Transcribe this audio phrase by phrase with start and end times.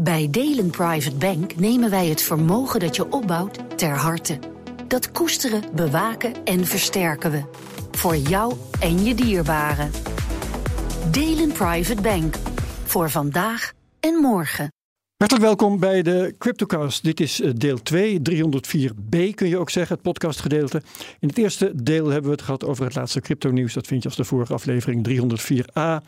[0.00, 4.38] Bij Delen Private Bank nemen wij het vermogen dat je opbouwt ter harte.
[4.88, 7.42] Dat koesteren, bewaken en versterken we.
[7.90, 9.90] Voor jou en je dierbaren.
[11.10, 12.36] Delen Private Bank.
[12.84, 14.72] Voor vandaag en morgen.
[15.16, 17.04] Hartelijk welkom bij de Cryptocast.
[17.04, 20.82] Dit is eh, deel 2, 304b kun je ook zeggen, het podcastgedeelte.
[21.20, 23.72] In het eerste deel hebben we het gehad over het laatste crypto nieuws.
[23.72, 26.02] Dat vind je als de vorige aflevering 304a.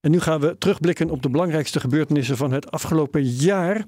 [0.00, 3.84] En nu gaan we terugblikken op de belangrijkste gebeurtenissen van het afgelopen jaar.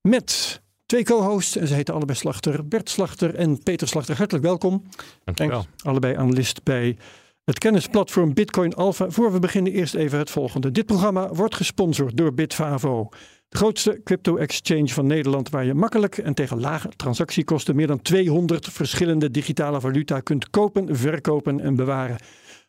[0.00, 4.16] Met twee co-hosts en ze heten allebei Slachter, Bert Slachter en Peter Slachter.
[4.16, 4.82] Hartelijk welkom.
[5.24, 5.66] Dankjewel.
[5.84, 6.96] Allebei analist bij
[7.44, 9.10] het kennisplatform Bitcoin Alpha.
[9.10, 10.70] Voor we beginnen eerst even het volgende.
[10.70, 13.08] Dit programma wordt gesponsord door Bitfavo.
[13.48, 18.68] De grootste crypto-exchange van Nederland, waar je makkelijk en tegen lage transactiekosten meer dan 200
[18.68, 22.16] verschillende digitale valuta kunt kopen, verkopen en bewaren.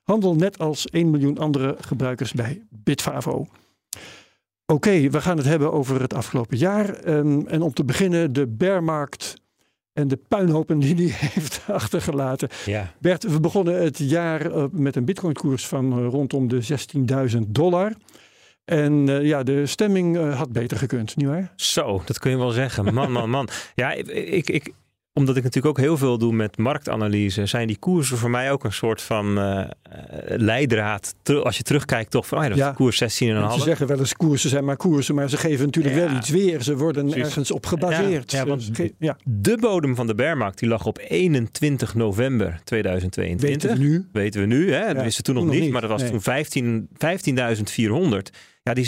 [0.03, 3.47] Handel net als 1 miljoen andere gebruikers bij Bitfavo.
[4.65, 6.93] Oké, we gaan het hebben over het afgelopen jaar.
[6.93, 9.35] En, en om te beginnen de bearmarkt
[9.93, 12.49] en de puinhopen die die heeft achtergelaten.
[12.65, 12.93] Ja.
[12.99, 16.61] Bert, we begonnen het jaar eh, met een bitcoinkoers van eh, rondom de
[17.31, 17.93] 16.000 dollar.
[18.65, 21.53] En uh, ja, de stemming had beter gekund, nietwaar?
[21.55, 22.93] Zo, dat kun je wel zeggen.
[22.93, 23.47] Man, man, man.
[23.75, 24.73] Ja, ik, ik,
[25.13, 28.63] omdat ik natuurlijk ook heel veel doe met marktanalyse, zijn die koersen voor mij ook
[28.63, 29.63] een soort van uh,
[30.25, 31.15] leidraad.
[31.43, 32.71] Als je terugkijkt, toch van oh ja, dat Ja.
[32.71, 33.07] koers 16,5.
[33.07, 36.05] Ze zeggen wel eens koersen zijn maar koersen, maar ze geven natuurlijk Ja.
[36.07, 36.61] wel iets weer.
[36.61, 37.23] Ze worden Precies.
[37.23, 38.31] ergens op gebaseerd.
[38.31, 38.71] Ja, ja, want-
[39.23, 43.69] De bodem van de bearmarkt die lag op 21 november 2022.
[43.69, 44.07] weten we nu.
[44.11, 44.93] Weten we nu, hè?
[44.93, 46.11] dat wisten toen nog toen nog niet, niet, maar dat was nee.
[46.11, 48.29] toen 15 15.400.
[48.63, 48.85] Ja, die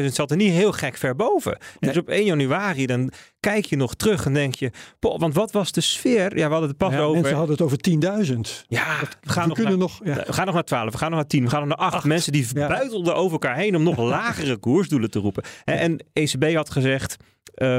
[0.00, 1.52] 16.000 zat er niet heel gek ver boven.
[1.52, 1.92] En Nee.
[1.92, 4.70] dus op 1 januari, dan kijk je nog terug en denk je...
[4.98, 6.36] "Poh, want wat was de sfeer?
[6.36, 7.12] Ja, we hadden het pas Ja, over...
[7.12, 7.78] mensen hadden het over
[8.26, 8.64] 10.000.
[8.68, 10.00] Ja, we gaan we nog kunnen naar, nog.
[10.04, 10.14] Ja.
[10.26, 11.94] we gaan nog naar 12, we gaan nog naar 10, we gaan nog naar 8.
[11.94, 12.04] Acht.
[12.04, 12.68] Mensen die Ja.
[12.68, 15.42] buitelden over elkaar heen om nog lagere koersdoelen te roepen.
[15.64, 17.16] En, en ECB had gezegd,
[17.54, 17.78] eh,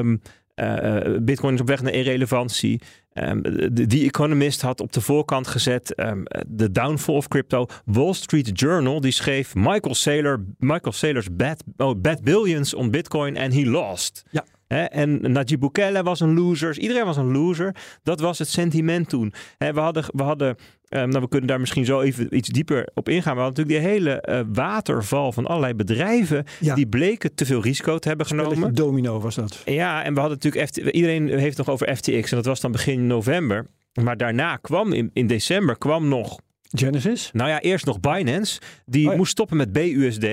[1.22, 2.82] Bitcoin is op weg naar irrelevantie.
[3.14, 7.66] Ehm, de The Economist had op de voorkant gezet ehm, de downfall of crypto.
[7.86, 13.54] Wall Street Journal die schreef Michael Saylor, Michael Saylor's bet, oh, billions on Bitcoin and
[13.54, 14.24] he lost.
[14.32, 14.44] Ja.
[14.70, 16.80] Hè, en Najib Bukele was een loser.
[16.80, 17.76] Iedereen was een loser.
[18.04, 19.34] Dat was het sentiment toen.
[19.58, 20.56] Hè, we hadden, we hadden
[20.88, 23.36] ehm, nou, we kunnen daar misschien zo even iets dieper op ingaan.
[23.36, 26.44] We hadden natuurlijk die hele eh, waterval van allerlei bedrijven.
[26.60, 26.76] Ja.
[26.76, 28.56] Die bleken te veel risico te hebben genomen.
[28.56, 29.62] Spelletje domino was dat.
[29.66, 32.60] Ja, en we hadden natuurlijk FT iedereen heeft het nog over FTX en dat was
[32.60, 33.66] dan begin november.
[34.04, 37.30] Maar daarna kwam in, in december kwam nog, Genesis?
[37.34, 38.62] nou ja, eerst nog Binance.
[38.86, 39.18] Die Oh ja.
[39.18, 40.26] moest stoppen met BUSD.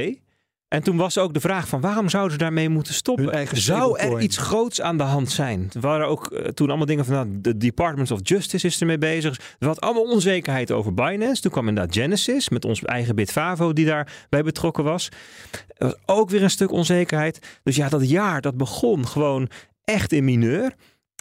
[0.76, 3.48] En toen was ook de vraag van waarom zouden ze daarmee moeten stoppen?
[3.52, 5.70] Zou er iets groots aan de hand zijn?
[5.72, 8.98] Er waren ook eh, toen allemaal dingen van nou, de Department of Justice is ermee
[8.98, 9.40] bezig.
[9.58, 11.42] Er had allemaal onzekerheid over Binance.
[11.42, 15.08] Toen kwam inderdaad Genesis met ons eigen Bitfavo die daarbij betrokken was.
[15.66, 17.58] Er was ook weer een stuk onzekerheid.
[17.62, 19.48] Dus ja, dat jaar dat begon gewoon
[19.84, 20.72] echt in mineur.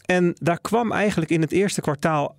[0.05, 2.38] En daar kwam eigenlijk in het eerste kwartaal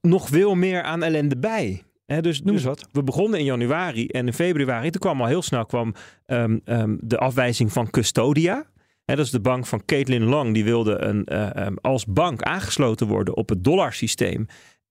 [0.00, 1.82] nog veel meer aan ellende bij.
[2.08, 2.88] Dus, Noem eens dus wat.
[2.92, 5.94] we begonnen in januari en in februari, toen kwam al heel snel kwam,
[6.26, 8.66] ehm, ehm, de afwijzing van Custodia.
[9.04, 10.54] Dat is de bank van Caitlin Long.
[10.54, 14.46] Die wilde een, eh, ehm, als bank aangesloten worden op het dollarsysteem.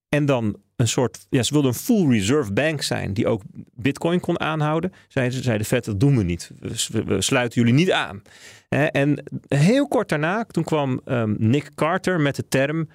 [0.08, 3.42] En dan een soort, ja, ze wilde een full reserve bank zijn die ook
[3.74, 4.92] bitcoin kon aanhouden.
[5.08, 6.50] Zeiden ze, zei de Fed, dat doen we niet.
[6.60, 8.22] We, we sluiten jullie niet aan.
[8.68, 11.00] En heel kort daarna, toen kwam
[11.36, 12.88] Nick Carter met de term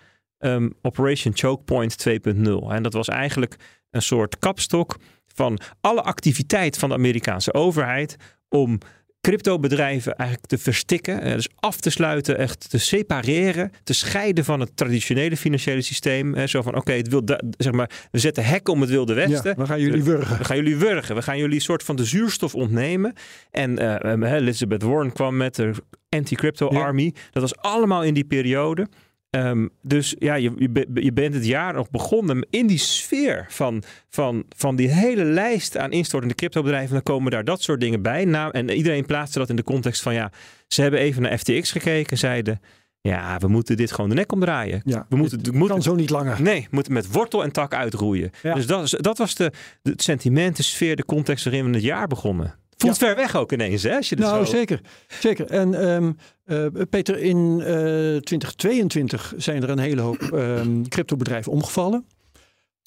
[0.82, 2.72] Operation Choke Point 2.0.
[2.72, 3.58] En dat was eigenlijk
[3.94, 4.96] een soort kapstok
[5.36, 8.16] van alle activiteit van de Amerikaanse overheid
[8.50, 8.78] om
[9.22, 14.60] cryptobedrijven eigenlijk te verstikken, eh, dus af te sluiten, echt te separeren, te scheiden van
[14.60, 16.48] het traditionele financiële systeem.
[16.48, 19.50] Zo van, oké, het wil, da- zeg maar, we zetten hekken om het wilde westen.
[19.50, 20.38] Ja, dan gaan jullie wurgen.
[20.38, 21.16] We gaan jullie wurgen.
[21.16, 23.14] We gaan jullie een soort van de zuurstof ontnemen.
[23.52, 25.72] En eh, eh, Elizabeth Warren kwam met de
[26.10, 26.80] anti-crypto Ja.
[26.80, 27.14] army.
[27.32, 28.88] Dat was allemaal in die periode.
[29.34, 33.84] Ehm, dus ja, je, je, je bent het jaar nog begonnen in die sfeer van,
[34.10, 36.94] van, van die hele lijst aan instortende cryptobedrijven.
[36.94, 38.26] Dan komen daar dat soort dingen bij.
[38.26, 40.32] Nou, en iedereen plaatste dat in de context van ja,
[40.68, 42.18] ze hebben even naar FTX gekeken.
[42.18, 42.62] Zeiden,
[43.02, 44.82] ja, we moeten dit gewoon de nek omdraaien.
[44.86, 46.42] Ja, we moeten, we moeten kan zo niet langer.
[46.42, 48.32] Nee, we moeten met wortel en tak uitroeien.
[48.42, 48.54] Ja.
[48.54, 51.84] Dus dat, dat was de, de, het sentiment, de sfeer, de context waarin we het
[51.84, 52.56] jaar begonnen.
[52.78, 53.96] Voelt ver weg ook ineens, hè?
[53.96, 54.52] Als je Nou, zo...
[54.52, 54.82] zeker.
[55.08, 55.46] zeker.
[55.46, 56.12] En ehm,
[56.46, 62.06] eh, Peter, in eh 2022 zijn er een hele hoop ehm cryptobedrijven omgevallen.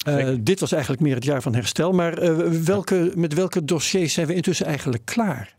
[0.05, 1.91] Eh, dit was eigenlijk meer het jaar van herstel.
[1.91, 5.55] Maar eh, welke, met welke dossiers zijn we intussen eigenlijk klaar?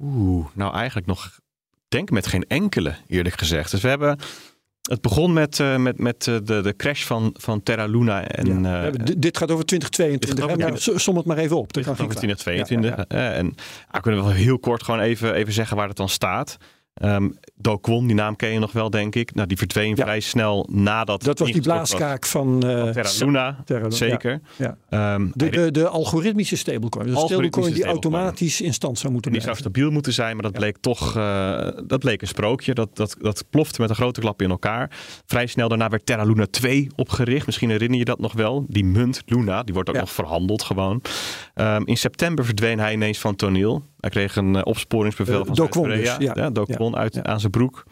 [0.00, 1.40] Oeh, nou eigenlijk nog,
[1.88, 3.70] denk met geen enkele eerlijk gezegd.
[3.70, 4.18] Dus we hebben,
[4.90, 8.62] het begon met, eh, met, met eh, de, de crash van, van Terra Luna en...
[8.62, 8.84] Ja.
[8.84, 10.28] eh, dit- gaat over 2022.
[10.28, 10.90] dit gaat over?
[10.90, 11.72] Nou, som- het maar even op.
[11.72, 12.38] Dit gaat over geen kwaad.
[12.38, 13.04] 2022.
[13.08, 13.54] Ja, ja, en
[13.90, 16.56] ah, kunnen we wel heel kort gewoon even, even zeggen waar het dan staat.
[16.94, 19.34] Ehm Do Kwon, die naam ken je nog wel, denk ik.
[19.34, 20.02] Nou, die verdween Ja.
[20.04, 21.22] vrij snel nadat...
[21.22, 21.66] Dat was die was.
[21.74, 24.40] blaaskaak van eh, Terra Luna, Terra Luna, zeker.
[24.56, 24.76] ja.
[24.88, 27.04] Ehm, De, de, de algoritmische stablecoin.
[27.06, 28.12] Dus een Algoritmische stablecoin die stablecoin.
[28.22, 31.68] automatisch in stand zou moeten die zou stabiel moeten zijn, maar dat bleek toch eh,
[31.86, 32.74] dat bleek een sprookje.
[32.74, 34.90] Dat, dat, dat plofte met een grote klap in elkaar.
[35.26, 37.46] Vrij snel daarna werd Terra Luna 2 opgericht.
[37.46, 38.64] Misschien herinner je dat nog wel.
[38.68, 41.02] Die munt Luna, die wordt ook nog verhandeld gewoon.
[41.54, 43.82] Ehm, in september verdween hij ineens van toneel.
[44.04, 46.16] Hij kreeg een eh, opsporingsbevel Eh, van Zuid-Korea.
[46.18, 46.50] dus, ja.
[46.50, 46.74] Do Ja.
[46.74, 47.84] Kwon uit, aan zijn broek.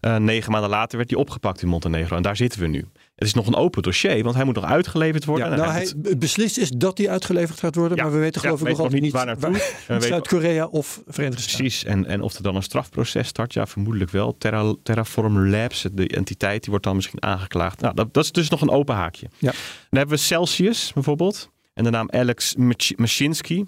[0.00, 2.16] Eh, negen maanden later werd hij opgepakt in Montenegro.
[2.16, 2.84] En daar zitten we nu.
[3.14, 5.50] Het is nog een open dossier, want hij moet nog uitgeleverd worden.
[5.50, 8.46] Ja, nou, hij beslist is dat hij uitgeleverd gaat worden, Ja, maar we weten ja,
[8.48, 9.60] geloof ik nog altijd niet waar naartoe.
[10.00, 11.58] Zuid-Korea of Verenigde Staten.
[11.60, 14.36] Precies, en, en of er dan een strafproces start, ja, vermoedelijk wel.
[14.38, 17.80] Terra, Terraform Labs, de entiteit, die wordt dan misschien aangeklaagd.
[17.80, 19.26] Nou, dat, dat is dus nog een open haakje.
[19.38, 19.50] Ja.
[19.90, 21.50] Dan hebben we Celsius bijvoorbeeld.
[21.74, 23.64] En de naam Alex Mach- Mashinsky.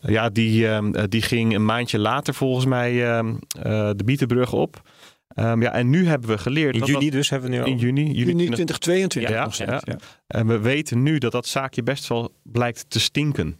[0.00, 4.52] Ja, die, ehm, eh, die ging een maandje later volgens mij ehm, eh, de Bietenbrug
[4.52, 4.82] op.
[5.28, 6.74] Ehm, ja, en nu hebben we geleerd...
[6.74, 7.78] In dat juni dat- dus hebben we nu in al.
[7.78, 9.70] juni, juni, Juni 2022 Ja, nog steeds.
[9.70, 9.80] ja.
[9.84, 9.96] Ja.
[10.26, 13.58] En we weten nu dat dat zaakje best wel blijkt te stinken.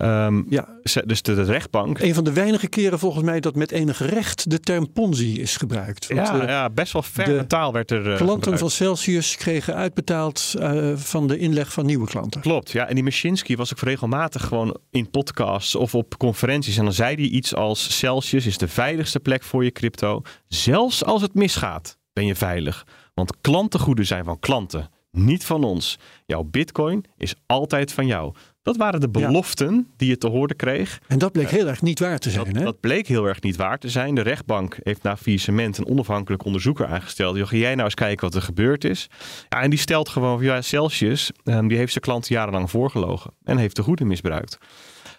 [0.00, 0.68] Ehm, Ja,
[1.04, 4.50] dus de, de rechtbank een van de weinige keren volgens mij dat met enig recht
[4.50, 6.06] de term Ponzi is gebruikt.
[6.06, 8.58] Want, Ja, eh, ja, best wel verre taal werd er eh, Klanten gebruikt.
[8.58, 12.40] van Celsius kregen uitbetaald eh, van de inleg van nieuwe klanten.
[12.40, 12.86] Klopt, ja.
[12.86, 16.76] En die Mashinsky was ook regelmatig gewoon in podcasts of op conferenties.
[16.76, 20.22] En dan zei hij iets als Celsius is de veiligste plek voor je crypto.
[20.48, 22.86] Zelfs als het misgaat, ben je veilig.
[23.14, 25.98] Want klantengoeden zijn van klanten, niet van ons.
[26.26, 28.34] Jouw bitcoin is altijd van jou.
[28.70, 29.26] Dat waren de Ja.
[29.26, 31.00] beloften die je te horen kreeg.
[31.06, 32.56] En dat bleek heel erg niet waar te Dat, zijn.
[32.56, 32.64] hè?
[32.64, 34.14] dat bleek heel erg niet waar te zijn.
[34.14, 37.36] De rechtbank heeft na faillissement een onafhankelijk onderzoeker aangesteld.
[37.36, 39.08] Joh, ga jij nou eens kijken wat er gebeurd is?
[39.48, 43.30] Ja, en die stelt gewoon, van, ja, Celsius, ehm, die heeft zijn klanten jarenlang voorgelogen.
[43.44, 44.58] En heeft de goede misbruikt.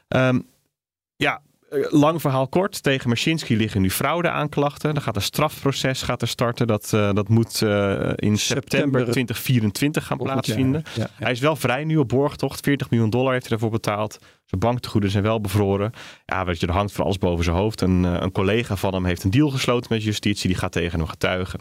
[0.07, 0.39] Ehm,
[1.15, 1.42] ja, eh,
[1.89, 2.83] lang verhaal kort.
[2.83, 4.95] Tegen Mashinsky liggen nu fraudeaanklachten.
[4.95, 6.68] Er gaat een strafproces gaat er starten.
[6.68, 10.83] Dat, eh, dat moet eh, in september, September 2024 gaan plaatsvinden.
[10.94, 11.09] Ja, ja.
[11.23, 12.59] Hij is wel vrij nu op borgtocht.
[12.59, 14.18] 40 miljoen dollar heeft hij ervoor betaald.
[14.45, 15.91] Zijn banktegoeden zijn wel bevroren.
[16.25, 17.81] Ja, weet je, er hangt van alles boven zijn hoofd.
[17.81, 20.50] Een, eh, een collega van hem heeft een deal gesloten met justitie.
[20.50, 21.59] Die gaat tegen hem getuigen.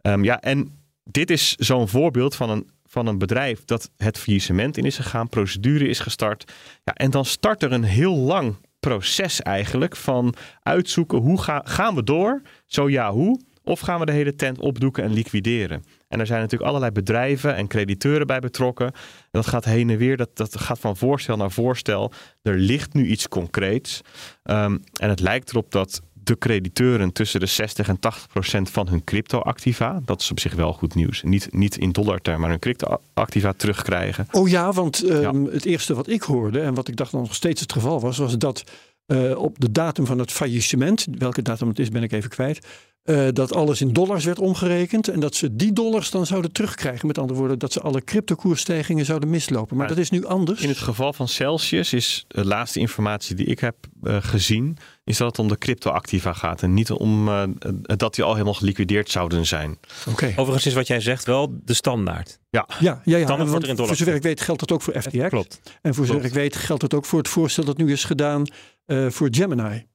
[0.00, 4.76] Ehm, ja, en dit is zo'n voorbeeld van een, van een bedrijf dat het faillissement
[4.76, 5.28] in is gegaan.
[5.28, 6.52] Procedure is gestart.
[6.84, 8.56] Ja, en dan start er een heel lang
[8.88, 12.42] proces eigenlijk van uitzoeken hoe ga, gaan we door?
[12.66, 13.40] Zo ja, hoe?
[13.62, 15.84] Of gaan we de hele tent opdoeken en liquideren?
[16.08, 18.86] En er zijn natuurlijk allerlei bedrijven en crediteuren bij betrokken.
[18.86, 18.92] En
[19.30, 20.16] dat gaat heen en weer.
[20.16, 22.12] Dat, dat gaat van voorstel naar voorstel.
[22.42, 24.00] Er ligt nu iets concreets.
[24.42, 28.88] Ehm, en het lijkt erop dat de crediteuren tussen de 60 en 80 procent van
[28.88, 32.58] hun crypto-activa, dat is op zich wel goed nieuws, niet, niet in dollartermen, maar hun
[32.58, 34.28] crypto-activa terugkrijgen.
[34.30, 37.34] Oh ja, want ehm, het eerste wat ik hoorde en wat ik dacht dat nog
[37.34, 38.64] steeds het geval was, was dat
[39.06, 42.66] eh, op de datum van het faillissement, welke datum het is ben ik even kwijt,
[43.06, 47.06] eh, dat alles in dollars werd omgerekend en dat ze die dollars dan zouden terugkrijgen.
[47.06, 49.76] Met andere woorden, dat ze alle cryptokoersstijgingen zouden mislopen.
[49.76, 50.60] Maar dat is nu anders.
[50.60, 55.16] In het geval van Celsius is de laatste informatie die ik heb eh, gezien, is
[55.16, 57.42] dat het om de crypto-activa gaat en niet om eh,
[57.80, 59.78] dat die al helemaal geliquideerd zouden zijn.
[60.08, 60.32] Oké.
[60.36, 62.38] Overigens is wat jij zegt wel de standaard.
[62.50, 63.26] Ja, Ja, ja, ja.
[63.26, 65.28] Dan wordt want er in dollars voor zover ik weet geldt dat ook voor FTX.
[65.28, 65.60] Klopt.
[65.82, 66.36] En voor zover Klopt.
[66.36, 68.44] ik weet geldt het ook voor het voorstel dat nu is gedaan
[68.86, 69.86] eh, voor Gemini.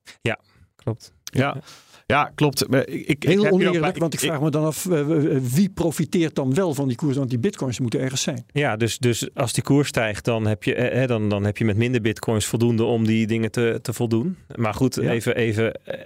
[0.76, 1.14] Klopt.
[1.24, 1.40] ja.
[1.40, 1.62] Ja,
[2.36, 2.68] klopt.
[2.70, 5.06] Maar Ik, Heel heb hier ook oneerlijk, want ik vraag me dan af eh,
[5.56, 7.18] wie profiteert dan wel van die koers?
[7.18, 8.46] Want die bitcoins moeten ergens zijn.
[8.52, 11.58] Ja, dus, dus als die koers stijgt, dan heb, je, eh, eh, dan, dan heb
[11.58, 14.38] je met minder bitcoins voldoende om die dingen te, te voldoen.
[14.56, 15.12] Maar goed, Ja.
[15.12, 16.00] even, even eh,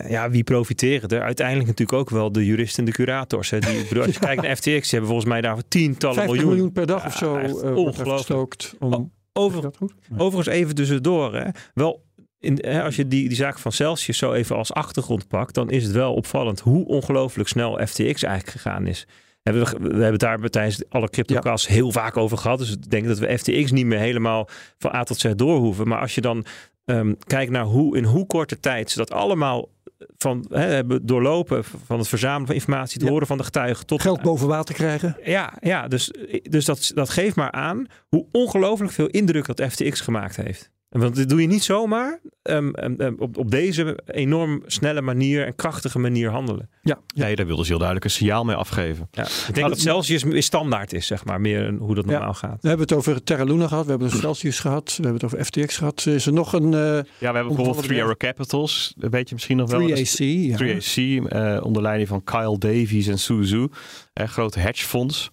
[0.00, 1.22] eh, ja, wie profiteren er?
[1.22, 3.50] Uiteindelijk natuurlijk ook wel de juristen en de curators.
[3.50, 3.58] Hè.
[3.58, 6.52] Die, bedoel, als je kijkt naar FTX, die hebben volgens mij daarvoor tientallen 50 miljoen.
[6.54, 8.10] miljoen per dag Ja, of zo eh, er ongelooflijk.
[8.10, 8.74] gestookt.
[8.78, 9.92] Om, Over, Is dat goed?
[10.08, 10.20] Nee.
[10.20, 11.34] Overigens even tussendoor.
[11.34, 11.44] Hè.
[11.74, 12.02] Wel,
[12.42, 15.70] in, hè, als je die, die zaak van Celsius zo even als achtergrond pakt, dan
[15.70, 19.06] is het wel opvallend hoe ongelooflijk snel FTX eigenlijk gegaan is.
[19.42, 22.58] We, we hebben het daar tijdens alle cryptocasts heel vaak over gehad.
[22.58, 25.88] Dus ik denk dat we FTX niet meer helemaal van A tot Z door hoeven.
[25.88, 26.44] Maar als je dan
[26.84, 29.68] ehm, kijkt naar hoe in hoe korte tijd ze dat allemaal
[30.16, 33.10] van, hè, hebben doorlopen, van het verzamelen van informatie, het Ja.
[33.10, 35.16] horen van de getuigen, tot Geld boven water krijgen.
[35.24, 40.00] ja, ja dus, dus dat, dat geeft maar aan hoe ongelooflijk veel indruk dat FTX
[40.00, 40.70] gemaakt heeft.
[41.00, 45.46] Want dit doe je niet zomaar ehm, ehm, ehm, op, op deze enorm snelle manier
[45.46, 46.68] en krachtige manier handelen.
[46.82, 47.24] Ja, ja.
[47.24, 49.08] Nee, daar wilden ze heel duidelijk een signaal mee afgeven.
[49.10, 52.10] Ja, ik denk dat Celsius weer standaard is, zeg maar, meer hoe dat Ja.
[52.10, 52.62] normaal gaat.
[52.62, 55.14] We hebben het over Terra Luna gehad, we hebben het over Celsius gehad, we hebben
[55.14, 56.06] het over FTX gehad.
[56.06, 59.56] Is er nog een eh, Ja, we hebben bijvoorbeeld Three Arrow Capitals, weet je misschien
[59.56, 59.88] nog wel.
[59.88, 60.18] 3AC?
[60.18, 60.56] Ja.
[60.56, 63.66] 3AC, eh, onder leiding van Kyle Davies en Suzu.
[64.12, 65.30] Een groot hedgefonds.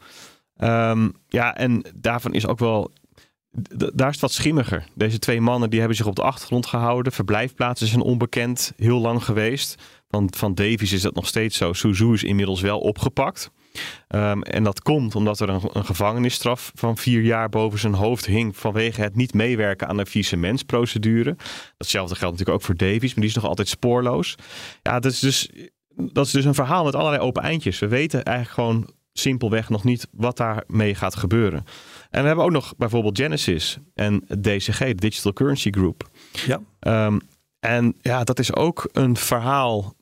[0.57, 2.91] Ehm, ja, en daarvan is ook wel
[3.93, 4.85] daar is het wat schimmiger.
[4.93, 7.11] Deze twee mannen die hebben zich op de achtergrond gehouden.
[7.11, 9.75] Verblijfplaatsen zijn onbekend, heel lang geweest.
[10.09, 11.73] Van, van Davies is dat nog steeds zo.
[11.73, 13.51] Suzu is inmiddels wel opgepakt.
[14.07, 18.57] Um, en dat komt omdat er een, gevangenisstraf van vier jaar boven zijn hoofd hing
[18.57, 21.35] vanwege het niet meewerken aan de faillissementsprocedure.
[21.77, 24.35] Datzelfde geldt natuurlijk ook voor Davies, maar die is nog altijd spoorloos.
[24.81, 25.49] Ja, dat is dus,
[25.95, 27.79] dat is dus een verhaal met allerlei open eindjes.
[27.79, 31.65] We weten eigenlijk gewoon simpelweg nog niet wat daarmee gaat gebeuren.
[32.09, 36.09] En we hebben ook nog bijvoorbeeld Genesis en DCG, de Digital Currency Group.
[36.31, 36.61] Ja.
[37.05, 37.21] Um,
[37.59, 39.93] en ja, dat is ook een verhaal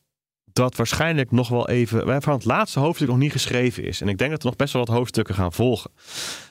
[0.58, 4.02] dat waarschijnlijk nog wel even, waarvan het laatste hoofdstuk nog niet geschreven is.
[4.02, 5.92] En ik denk dat er nog best wel wat hoofdstukken gaan volgen.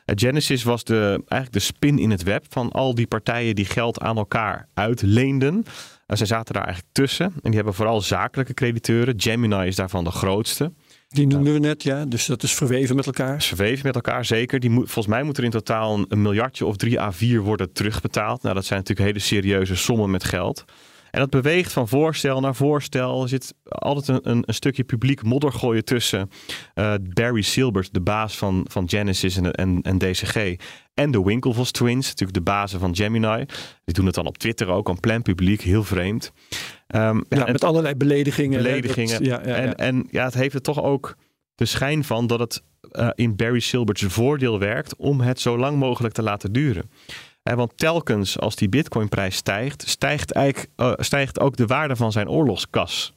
[0.04, 4.00] Genesis was de, eigenlijk de spin in het web van al die partijen die geld
[4.00, 5.64] aan elkaar uitleenden.
[6.06, 7.26] En zij zaten daar eigenlijk tussen.
[7.26, 9.14] En die hebben vooral zakelijke crediteuren.
[9.16, 10.72] Gemini is daarvan de grootste.
[11.16, 12.04] Die noemden we net, ja.
[12.04, 13.42] Dus dat is verweven met elkaar.
[13.42, 14.60] Verweven met elkaar, zeker.
[14.60, 17.72] Die moet, volgens mij moet er in totaal een miljardje of 3 à 4 worden
[17.72, 18.42] terugbetaald.
[18.42, 20.64] Nou, dat zijn natuurlijk hele serieuze sommen met geld.
[21.16, 23.22] En dat beweegt van voorstel naar voorstel.
[23.22, 26.30] Er zit altijd een, een, een stukje publiek moddergooien tussen.
[26.74, 30.56] Uh, Barry Silbert, de baas van, van Genesis en, en, en DCG.
[30.94, 33.44] En de Winklevoss Twins, natuurlijk de bazen van Gemini.
[33.84, 36.32] Die doen het dan op Twitter ook, aan plan publiek, heel vreemd.
[36.94, 38.62] Um, ja, met allerlei beledigingen.
[38.62, 39.18] Beledigingen.
[39.18, 41.16] Dat, ja, ja, en, en ja, het heeft er toch ook
[41.54, 45.78] de schijn van dat het uh, in Barry Silbert's voordeel werkt om het zo lang
[45.78, 46.90] mogelijk te laten duren.
[47.54, 52.28] Want telkens als die bitcoinprijs stijgt, stijgt, eigenlijk, uh, stijgt ook de waarde van zijn
[52.28, 53.12] oorlogskas.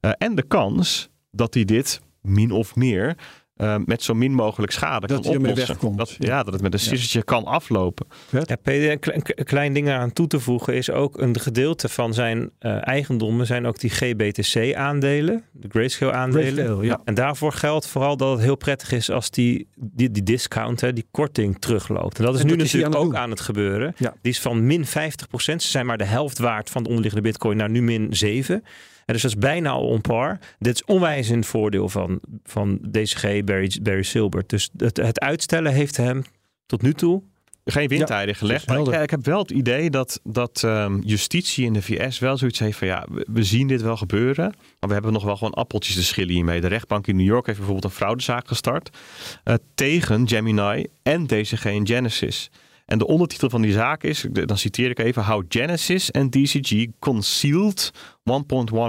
[0.00, 3.16] Uh, en de kans dat hij dit min of meer
[3.62, 5.66] uh, met zo min mogelijk schade dat kan oplossen.
[5.66, 5.98] Wegkomt.
[5.98, 6.26] Dat, ja.
[6.26, 6.42] ja.
[6.42, 7.24] dat het met een sissertje ja.
[7.24, 8.06] kan aflopen.
[8.30, 12.14] Ja, Peter, een klein, klein ding aan toe te voegen is ook een gedeelte van
[12.14, 16.52] zijn uh, eigendommen zijn ook die GBTC-aandelen, de Grayscale aandelen.
[16.52, 17.00] Grayscale, ja.
[17.04, 20.92] En daarvoor geldt vooral dat het heel prettig is als die, die, die discount, hè,
[20.92, 22.18] die korting terugloopt.
[22.18, 23.94] En dat is En nu dat is hij natuurlijk aan ook aan het gebeuren.
[23.96, 24.14] Ja.
[24.22, 24.88] Die is van min 50%.
[25.36, 28.64] Ze zijn maar de helft waard van de onderliggende bitcoin naar nu min 7.
[29.04, 30.38] En dus dat is bijna al on par.
[30.58, 34.48] Dit is onwijs een voordeel van, van DCG, Barry, Barry Silbert.
[34.48, 36.22] Dus het, het uitstellen heeft hem
[36.66, 37.22] tot nu toe
[37.64, 38.66] geen windtijden gelegd.
[38.66, 42.36] Maar ik, ik, heb wel het idee dat, dat um, justitie in de VS wel
[42.36, 44.54] zoiets heeft van ja, we, we, zien dit wel gebeuren.
[44.80, 46.60] Maar we hebben nog wel gewoon appeltjes te schillen hiermee.
[46.60, 48.96] De rechtbank in New York heeft bijvoorbeeld een fraudezaak gestart
[49.44, 52.50] uh, tegen Gemini en DCG en Genesis.
[52.86, 56.86] En de ondertitel van die zaak is, dan citeer ik even, How Genesis en DCG
[56.98, 57.92] concealed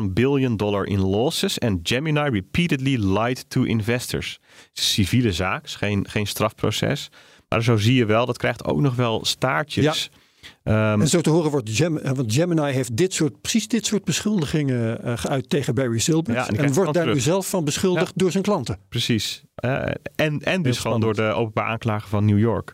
[0.04, 4.40] 1.1 billion dollar in losses and Gemini repeatedly lied to investors.
[4.52, 7.10] Het is een civiele zaak, is geen, geen strafproces.
[7.50, 10.10] Maar zo zie je wel, dat krijgt ook nog wel staartjes.
[10.64, 10.92] Ja.
[10.94, 14.04] Um, en zo te horen wordt Gem, want Gemini heeft dit soort, precies dit soort
[14.04, 16.38] beschuldigingen uh, geuit tegen Barry Silbert.
[16.38, 18.14] Ja, en, en wordt daar nu zelf van beschuldigd ja.
[18.16, 18.80] door zijn klanten.
[18.90, 19.44] Precies.
[19.66, 19.86] Uh,
[20.16, 22.74] en, en dus gewoon door de openbaar aanklager van New York.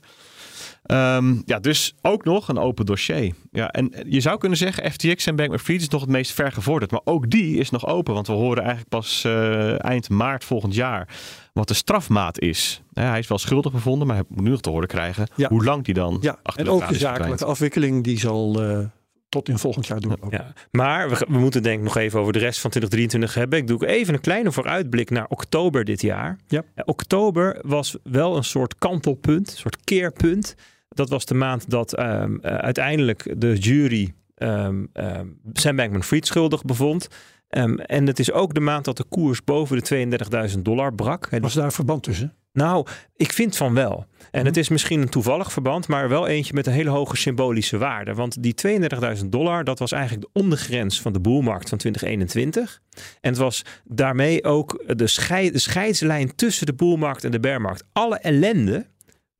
[0.91, 3.33] Um, ja, dus ook nog een open dossier.
[3.51, 6.91] Ja, en je zou kunnen zeggen, FTX en Bankman-Fried is nog het meest vergevorderd.
[6.91, 10.75] Maar ook die is nog open, want we horen eigenlijk pas uh, eind maart volgend
[10.75, 11.07] jaar
[11.53, 12.81] wat de strafmaat is.
[12.91, 15.49] Ja, hij is wel schuldig bevonden, maar hij moet nu nog te horen krijgen ja.
[15.49, 18.85] hoe lang die dan ja, achter En ook de zakelijke afwikkeling, die zal uh,
[19.29, 20.17] tot in volgend jaar doen.
[20.29, 20.53] Ja.
[20.71, 23.59] Maar we, we, moeten denk ik nog even over de rest van 2023 hebben.
[23.59, 26.37] Ik doe even een kleine vooruitblik naar oktober dit jaar.
[26.47, 26.63] Ja.
[26.85, 30.55] Oktober was wel een soort kantelpunt, een soort keerpunt.
[30.89, 36.63] Dat was de maand dat um, uh, uiteindelijk de jury um, um, Sam Bankman-Fried schuldig
[36.63, 37.07] bevond.
[37.49, 41.29] En het is ook de maand dat de koers boven de 32.000 dollar brak.
[41.41, 42.33] Was daar verband tussen?
[42.53, 44.05] Nou, ik vind van wel.
[44.31, 47.77] En het is misschien een toevallig verband, maar wel eentje met een hele hoge symbolische
[47.77, 48.13] waarde.
[48.13, 48.55] Want die
[49.19, 52.81] 32.000 dollar, dat was eigenlijk de ondergrens van de boelmarkt van 2021.
[53.21, 57.83] En het was daarmee ook de, scheid, de scheidslijn tussen de boelmarkt en de bearmarkt.
[57.93, 58.85] Alle ellende,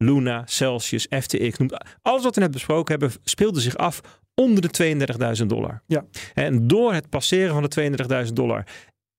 [0.04, 1.58] Luna, Celsius, FTX,
[2.02, 4.02] alles wat we net besproken hebben, speelde zich af
[4.36, 4.96] onder de
[5.42, 5.82] 32.000 dollar.
[5.88, 6.06] Ja.
[6.34, 8.66] En door het passeren van de 32.000 dollar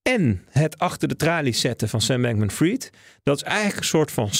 [0.03, 2.91] en het achter de tralies zetten van Sam Bankman-Fried,
[3.23, 4.31] dat is eigenlijk een soort van,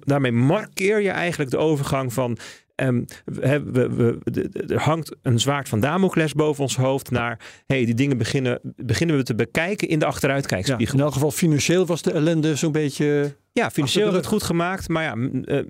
[0.00, 2.38] daarmee markeer je eigenlijk de overgang van
[2.82, 7.84] Um, we, we, we, er hangt een zwaard van Damocles boven ons hoofd naar hey,
[7.84, 10.86] die dingen beginnen, beginnen we te bekijken in de achteruitkijkspiegel.
[10.86, 13.36] Ja, in elk geval financieel was de ellende zo'n beetje.
[13.60, 14.88] Ja, financieel werd het goed gemaakt.
[14.88, 15.60] Maar ja, uh,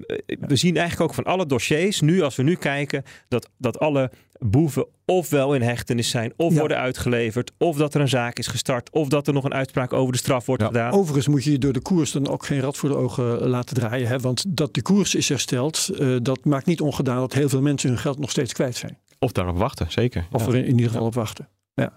[0.40, 4.10] we zien eigenlijk ook van alle dossiers, nu als we nu kijken, dat, dat alle
[4.38, 6.58] boeven ofwel in hechtenis zijn, of Ja.
[6.58, 9.92] worden uitgeleverd, of dat er een zaak is gestart, of dat er nog een uitspraak
[9.92, 10.92] over de straf wordt Ja, gedaan.
[10.92, 13.46] Overigens moet je je door de koers dan ook geen rad voor de ogen eh,
[13.46, 14.08] laten draaien.
[14.08, 14.18] Hè?
[14.18, 17.88] Want dat de koers is hersteld, eh, dat maakt niet ongedaan dat heel veel mensen
[17.88, 18.98] hun geld nog steeds kwijt zijn.
[19.18, 20.26] Of daarop wachten, zeker.
[20.32, 20.48] Of Ja.
[20.48, 21.48] er in, in ieder geval op wachten.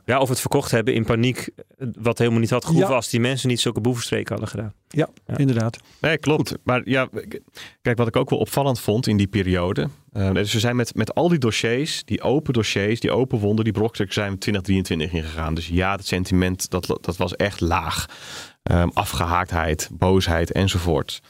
[0.06, 2.96] Ja, of het verkocht hebben in paniek, eh, wat helemaal niet had gehoeven Ja.
[2.96, 4.74] als die mensen niet zulke boevenstreken hadden gedaan.
[4.88, 5.10] Ja.
[5.36, 5.78] Inderdaad.
[6.02, 6.54] Nee, klopt.
[6.64, 7.10] Maar ja,
[7.82, 9.90] kijk, wat ik ook wel opvallend vond in die periode.
[10.14, 13.64] Uh, dus we zijn met, met al die dossiers, die open dossiers, die open wonden,
[13.64, 15.54] die brokstukken zijn we 2023 ingegaan.
[15.54, 18.06] Dus ja, het sentiment dat, dat was echt laag.
[18.72, 21.22] Um, afgehaaktheid, boosheid enzovoort.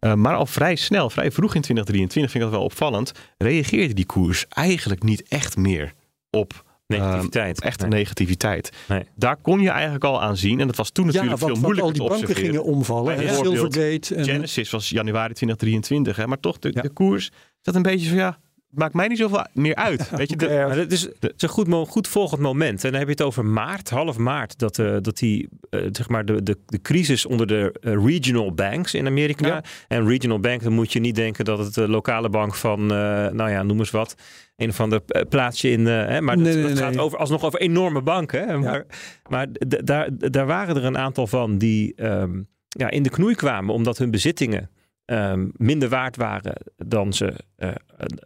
[0.00, 3.94] Uh, maar al vrij snel, vrij vroeg in 2023, vind ik dat wel opvallend, reageerde
[3.94, 5.92] die koers eigenlijk niet echt meer
[6.30, 7.60] op Negativiteit.
[7.60, 7.98] Uh, echte nee.
[7.98, 8.72] negativiteit.
[8.88, 9.04] Nee.
[9.14, 10.60] Daar kon je eigenlijk al aan zien.
[10.60, 13.22] En dat was toen natuurlijk ja, wat, veel moeilijker wat al die banken gingen omvallen.
[13.22, 14.14] Ja, Silvergate.
[14.14, 14.24] En...
[14.24, 16.16] Genesis was januari 2023.
[16.16, 16.82] Hè, maar toch, de, ja.
[16.82, 17.30] de koers
[17.60, 18.38] zat een beetje van ja,
[18.70, 20.10] maakt mij niet zoveel meer uit.
[20.16, 22.84] Weet je, de, ja, het, is, het is een goed, goed volgend moment.
[22.84, 26.08] En dan heb je het over maart, half maart, dat, uh, dat die, uh, zeg
[26.08, 29.46] maar de, de, de crisis onder de uh, regional banks in Amerika.
[29.46, 29.64] Ja.
[29.88, 33.50] En regional bank, dan moet je niet denken dat het de lokale bank van, nou
[33.50, 34.14] ja, noem eens wat.
[34.60, 35.86] Een of ander plaatsje in.
[35.86, 37.00] Hè, maar nee, gaat nee.
[37.00, 38.48] over, alsnog over enorme banken.
[38.48, 38.86] Hè, maar
[39.28, 39.46] maar
[39.84, 43.98] daar, daar waren er een aantal van die um, ja, in de knoei kwamen omdat
[43.98, 44.70] hun bezittingen
[45.10, 47.68] um, minder waard waren dan ze uh,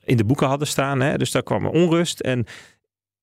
[0.05, 1.01] in de boeken hadden staan.
[1.01, 1.19] Hè?
[1.19, 2.21] Dus daar kwam onrust.
[2.21, 2.45] En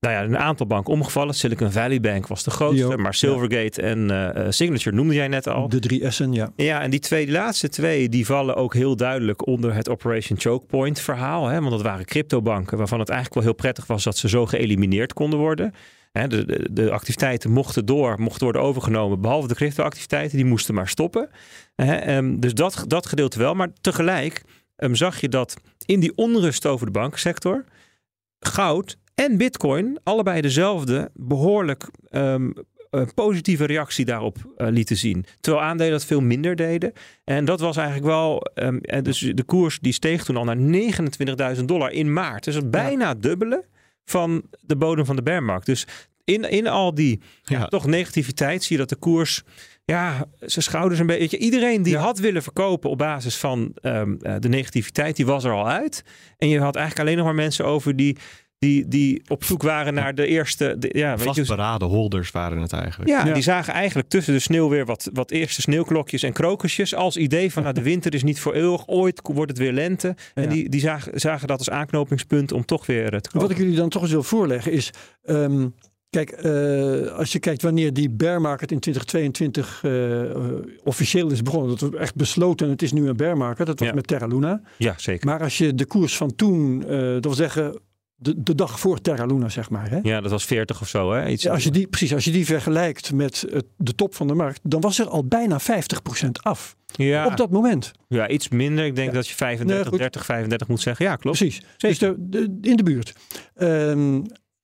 [0.02, 1.34] nou ja, een aantal banken omgevallen.
[1.34, 2.98] Silicon Valley Bank was de grootste.
[2.98, 3.88] Maar Silvergate ja.
[3.88, 5.70] en uh, Signature noemde jij net al.
[5.70, 6.52] De drie S'en, ja.
[6.56, 10.40] Ja, en die twee die laatste twee, die vallen ook heel duidelijk onder het Operation
[10.40, 11.48] Choke Point verhaal.
[11.48, 11.60] Hè?
[11.60, 15.14] Want dat waren cryptobanken waarvan het eigenlijk wel heel prettig was dat ze zo geëlimineerd
[15.14, 15.74] konden worden.
[16.12, 20.74] Hè, de, de, de, activiteiten mochten door, mochten worden overgenomen, behalve de crypto-activiteiten, die moesten
[20.74, 21.30] maar stoppen.
[21.76, 23.54] Hè, um, dus dat, dat gedeelte wel.
[23.54, 24.44] Maar tegelijk
[24.78, 25.56] um, zag je dat
[25.86, 27.64] in die onrust over de bankensector,
[28.40, 32.54] goud en bitcoin allebei dezelfde behoorlijk um,
[32.92, 35.26] uh, positieve reactie daarop uh, lieten zien.
[35.40, 36.94] Terwijl aandelen dat veel minder deden.
[37.24, 38.48] En dat was eigenlijk wel.
[38.56, 40.58] Um, dus de koers die steeg toen al naar
[41.58, 42.44] 29.000 dollar in maart.
[42.44, 43.16] Dus dat bijna ja.
[43.16, 43.66] dubbele
[44.06, 45.66] van de bodem van de bearmarkt.
[45.66, 45.88] Dus
[46.24, 47.66] in, in al die ja.
[47.66, 49.44] toch negativiteit zie je dat de koers
[49.86, 51.38] ja, zijn schouders een beetje.
[51.38, 52.00] Iedereen die ja.
[52.00, 56.04] had willen verkopen op basis van um, de negativiteit, die was er al uit.
[56.38, 58.18] En je had eigenlijk alleen nog maar mensen over die.
[58.62, 60.76] Die, die op zoek waren naar de eerste.
[60.80, 63.10] De, ja, Vastberaden holders waren het eigenlijk.
[63.10, 66.96] Ja, ja, die zagen eigenlijk tussen de sneeuw weer wat, wat eerste sneeuwklokjes en krokusjes.
[66.96, 68.88] Als idee van nou, de winter is niet voor eeuwig.
[68.88, 70.16] Ooit wordt het weer lente.
[70.34, 73.48] En die, die zagen, zagen dat als aanknopingspunt om toch weer te komen.
[73.48, 74.92] Wat ik jullie dan toch eens wil voorleggen is.
[75.24, 75.74] Um,
[76.10, 80.22] Kijk, uh, als je kijkt wanneer die bear market in 2022 uh,
[80.84, 83.80] officieel is begonnen, dat was echt besloten en het is nu een bear market, dat
[83.80, 83.94] was ja.
[83.94, 84.62] met Terra Luna.
[84.78, 85.28] Ja, zeker.
[85.28, 87.80] Maar als je de koers van toen, uh, dat wil zeggen
[88.22, 89.90] de, de dag voor Terra Luna, zeg maar.
[89.90, 90.00] Hè?
[90.04, 91.12] Ja, dat was 40 of zo.
[91.12, 91.28] Hè?
[91.28, 94.28] Iets ja, als je die, precies, als je die vergelijkt met het, de top van
[94.28, 95.64] de markt, dan was er al bijna 50%
[96.42, 96.76] af.
[96.96, 97.26] Ja.
[97.26, 97.92] Op dat moment.
[98.08, 98.86] Ja, iets minder.
[98.86, 99.14] Ik denk ja.
[99.14, 101.06] dat je 35, nee, 30, 35 moet zeggen.
[101.06, 101.38] Ja, klopt.
[101.38, 101.62] Precies.
[101.78, 103.14] Dus de, de, in de buurt.
[103.58, 104.24] Um,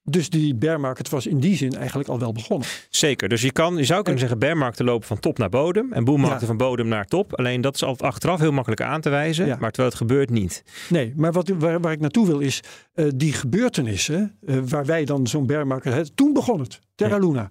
[0.10, 2.68] dus die bear market was in die zin eigenlijk al wel begonnen.
[2.90, 3.30] Zeker.
[3.30, 5.94] Dus je, kan, je zou kunnen zeggen bear markten lopen van top naar bodem.
[5.94, 6.46] En boom markten ja.
[6.46, 7.34] van bodem naar top.
[7.40, 9.46] Alleen dat is altijd achteraf heel makkelijk aan te wijzen.
[9.46, 9.58] Ja.
[9.60, 10.64] Maar terwijl het gebeurt niet.
[10.90, 12.64] Nee, maar wat, waar, waar ik naartoe wil is
[12.96, 14.38] uh, die gebeurtenissen.
[14.42, 16.16] Uh, waar wij dan zo'n bear market hebben.
[16.16, 16.80] Toen begon het.
[16.96, 17.22] Terra ja.
[17.22, 17.48] Luna.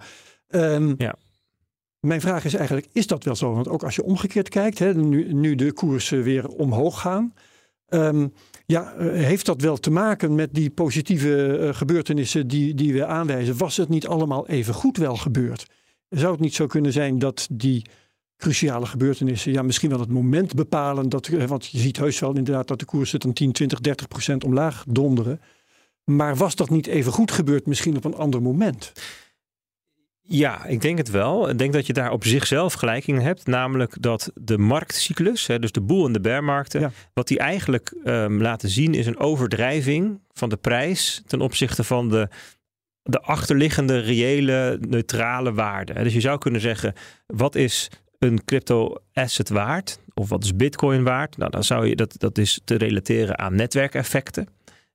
[0.48, 1.14] Um, ja.
[2.00, 3.54] Mijn vraag is eigenlijk, is dat wel zo?
[3.54, 7.34] Want ook als je omgekeerd kijkt, hè, nu, nu de koersen weer omhoog gaan.
[7.88, 8.32] Um,
[8.66, 13.58] ja, heeft dat wel te maken met die positieve uh, gebeurtenissen die, die we aanwijzen?
[13.58, 15.66] Was het niet allemaal even goed wel gebeurd?
[16.08, 17.84] Zou het niet zo kunnen zijn dat die
[18.36, 22.68] cruciale gebeurtenissen, ja, misschien wel het moment bepalen, dat, want je ziet heus wel inderdaad
[22.68, 25.40] dat de koersen dan 10, 20, 30 procent omlaag donderen.
[26.04, 28.92] Maar was dat niet even goed gebeurd, misschien op een ander moment?
[30.28, 31.48] Ja, ik denk het wel.
[31.48, 33.46] Ik denk dat je daar op zichzelf gelijk in hebt.
[33.46, 36.90] Namelijk dat de marktcyclus, hè, dus de boel- en de bearmarkten, ja.
[37.14, 42.08] wat die eigenlijk um, laten zien is een overdrijving van de prijs ten opzichte van
[42.08, 42.28] de,
[43.02, 46.02] de achterliggende reële neutrale waarde.
[46.02, 46.94] Dus je zou kunnen zeggen,
[47.26, 49.98] wat is een crypto asset waard?
[50.14, 51.36] Of wat is bitcoin waard?
[51.36, 54.48] Nou, dan zou je dat, dat is te relateren aan netwerkeffecten.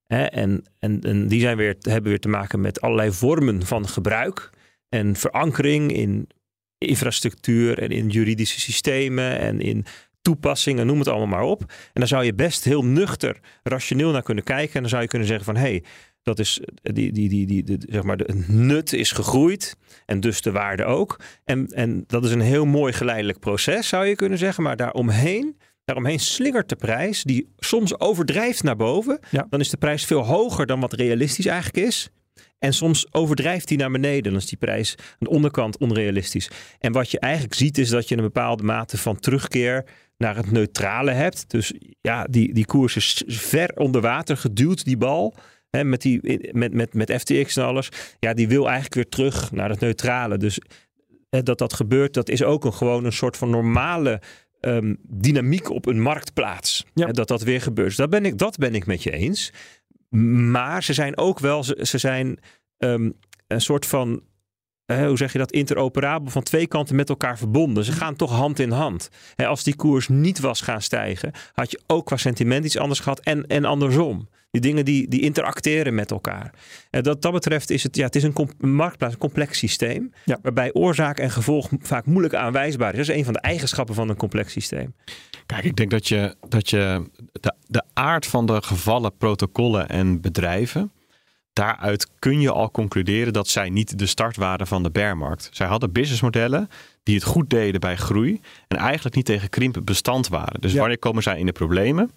[0.07, 0.23] Hè?
[0.23, 4.49] En, en, en die zijn weer, hebben weer te maken met allerlei vormen van gebruik
[4.91, 6.29] en verankering in
[6.77, 9.85] infrastructuur en in juridische systemen en in
[10.21, 11.61] toepassingen, noem het allemaal maar op.
[11.61, 14.73] En dan zou je best heel nuchter, rationeel naar kunnen kijken.
[14.73, 15.83] En dan zou je kunnen zeggen van hé, hey,
[16.23, 19.75] dat is die, die, die, die, de, zeg maar, de nut is gegroeid
[20.05, 21.19] en dus de waarde ook.
[21.43, 24.63] En, en dat is een heel mooi geleidelijk proces, zou je kunnen zeggen.
[24.63, 29.19] Maar daaromheen, daaromheen slingert de prijs, die soms overdrijft naar boven.
[29.29, 29.47] Ja.
[29.49, 32.09] Dan is de prijs veel hoger dan wat realistisch eigenlijk is.
[32.59, 34.31] En soms overdrijft hij naar beneden.
[34.31, 36.49] Dan is die prijs aan de onderkant onrealistisch.
[36.79, 39.85] En wat je eigenlijk ziet is dat je een bepaalde mate van terugkeer
[40.17, 41.49] naar het neutrale hebt.
[41.49, 45.35] Dus ja, die, die koers is ver onder water geduwd, die bal.
[45.69, 47.89] Hè, met, die, met, met, met FTX en alles.
[48.19, 50.37] Ja, die wil eigenlijk weer terug naar het neutrale.
[50.37, 50.59] Dus
[51.29, 54.21] hè, dat dat gebeurt, dat is ook een, gewoon een soort van normale
[54.59, 56.85] ehm, dynamiek op een marktplaats.
[56.93, 57.07] Ja.
[57.07, 57.87] En dat dat weer gebeurt.
[57.87, 59.53] Dus dat ben ik, dat ben ik met je eens.
[60.15, 62.39] Maar ze zijn ook wel, ze, ze zijn
[62.77, 63.09] ehm,
[63.47, 64.21] een soort van,
[64.85, 67.83] hoe zeg je dat, interoperabel van twee kanten met elkaar verbonden.
[67.83, 69.09] Ze gaan toch hand in hand.
[69.35, 72.99] Hè, als die koers niet was gaan stijgen, had je ook qua sentiment iets anders
[72.99, 74.29] gehad en, en andersom.
[74.51, 76.53] Die dingen die, die interacteren met elkaar.
[76.89, 80.13] En dat, dat betreft is het, ja, het is een, marktplaats, een complex systeem.
[80.25, 80.39] Ja.
[80.41, 82.97] Waarbij oorzaak en gevolg vaak moeilijk aanwijsbaar is.
[82.97, 84.93] Dat is een van de eigenschappen van een complex systeem.
[85.45, 90.21] Kijk, ik denk dat je, dat je de, de aard van de gevallen, protocollen en
[90.21, 90.91] bedrijven.
[91.53, 95.49] Daaruit kun je al concluderen dat zij niet de start waren van de bearmarkt.
[95.51, 96.69] Zij hadden businessmodellen
[97.03, 98.39] die het goed deden bij groei.
[98.67, 100.61] En eigenlijk niet tegen krimpen bestand waren.
[100.61, 100.79] Dus Ja.
[100.79, 102.11] wanneer komen zij in de problemen?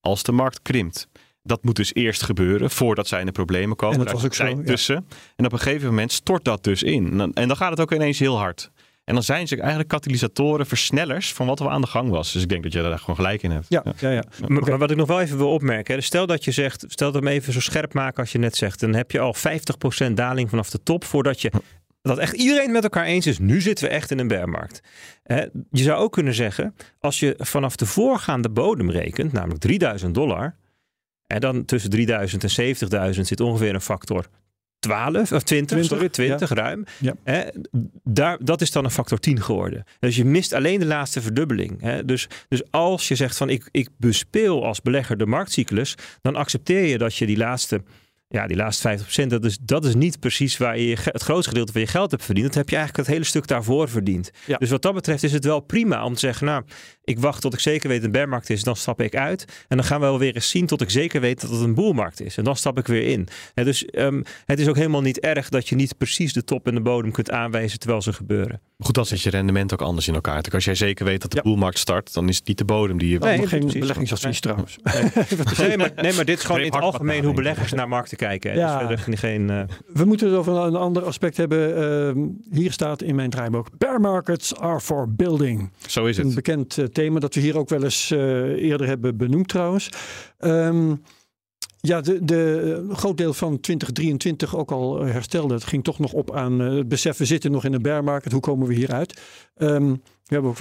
[0.00, 1.08] Als de markt krimpt.
[1.42, 3.98] Dat moet dus eerst gebeuren voordat zij in de problemen komen.
[3.98, 4.64] En dat Daar was ook zo, ja.
[4.64, 5.06] tussen.
[5.36, 7.10] En op een gegeven moment stort dat dus in.
[7.10, 8.70] En dan, en dan gaat het ook ineens heel hard.
[9.04, 12.32] En dan zijn ze eigenlijk katalysatoren, versnellers van wat er aan de gang was.
[12.32, 13.66] Dus ik denk dat je daar gewoon gelijk in hebt.
[13.68, 14.24] Ja, ja, ja.
[14.48, 15.94] Maar, maar wat ik nog wel even wil opmerken.
[15.94, 18.38] hè, Stel dat je zegt, stel dat we hem even zo scherp maken als je
[18.38, 18.80] net zegt.
[18.80, 19.34] Dan heb je al
[20.08, 21.52] 50% daling vanaf de top voordat je...
[22.02, 23.38] Dat echt iedereen met elkaar eens is.
[23.38, 24.80] Nu zitten we echt in een bearmarkt.
[25.22, 30.14] Hè, Je zou ook kunnen zeggen, als je vanaf de voorgaande bodem rekent, namelijk 3000
[30.14, 30.56] dollar.
[31.30, 34.26] En dan tussen 3000 en 70.000 zit ongeveer een factor
[34.78, 36.84] 12 of 20, 20, sorry, 20 ruim.
[36.98, 37.14] Ja.
[37.24, 37.42] Hè,
[38.04, 39.84] daar, dat is dan een factor 10 geworden.
[39.98, 41.80] Dus je mist alleen de laatste verdubbeling.
[41.80, 42.04] Hè.
[42.04, 46.84] Dus, dus als je zegt van ik, ik bespeel als belegger de marktcyclus, dan accepteer
[46.84, 47.82] je dat je die laatste,
[48.28, 51.72] ja, die laatste 50%, dat is, dat is niet precies waar je het grootste gedeelte
[51.72, 52.46] van je geld hebt verdiend.
[52.46, 54.30] Dat heb je eigenlijk het hele stuk daarvoor verdiend.
[54.46, 54.56] Ja.
[54.56, 56.64] Dus wat dat betreft is het wel prima om te zeggen, nou,
[57.10, 59.44] ik wacht tot ik zeker weet dat het een bearmarkt is, dan stap ik uit.
[59.68, 61.74] En dan gaan we wel weer eens zien tot ik zeker weet dat het een
[61.74, 62.36] boelmarkt is.
[62.36, 63.28] En dan stap ik weer in.
[63.54, 66.66] Hè, dus ehm, het is ook helemaal niet erg dat je niet precies de top
[66.66, 68.60] en de bodem kunt aanwijzen terwijl ze gebeuren.
[68.78, 70.42] Goed, dan zit je rendement ook anders in elkaar.
[70.52, 71.42] Als jij zeker weet dat de Ja.
[71.42, 73.18] boelmarkt start, dan is het niet de bodem die je...
[73.18, 74.76] Nee, Nog geen beleggingsadvies trouwens.
[75.58, 78.52] Nee maar, nee, maar dit is gewoon in het algemeen hoe beleggers naar markten kijken.
[78.52, 78.58] hè.
[78.58, 78.86] Ja.
[78.86, 81.76] Dus geen, eh, We moeten het over een ander aspect hebben.
[81.76, 82.18] Ehm,
[82.50, 85.70] hier staat in mijn draaiboek: Bear markets are for building.
[85.86, 86.34] Zo is Een het.
[86.34, 89.88] bekend eh, thema dat we hier ook wel eens eh, eerder hebben benoemd trouwens.
[90.38, 90.94] Ehm,
[91.80, 95.54] ja, de, de groot deel van 2023 ook al eh, herstelde.
[95.54, 98.04] Het ging toch nog op aan eh, het besef, we zitten nog in een bear
[98.04, 98.32] market.
[98.32, 99.20] Hoe komen we hieruit?
[99.54, 100.54] Ehm, we hebben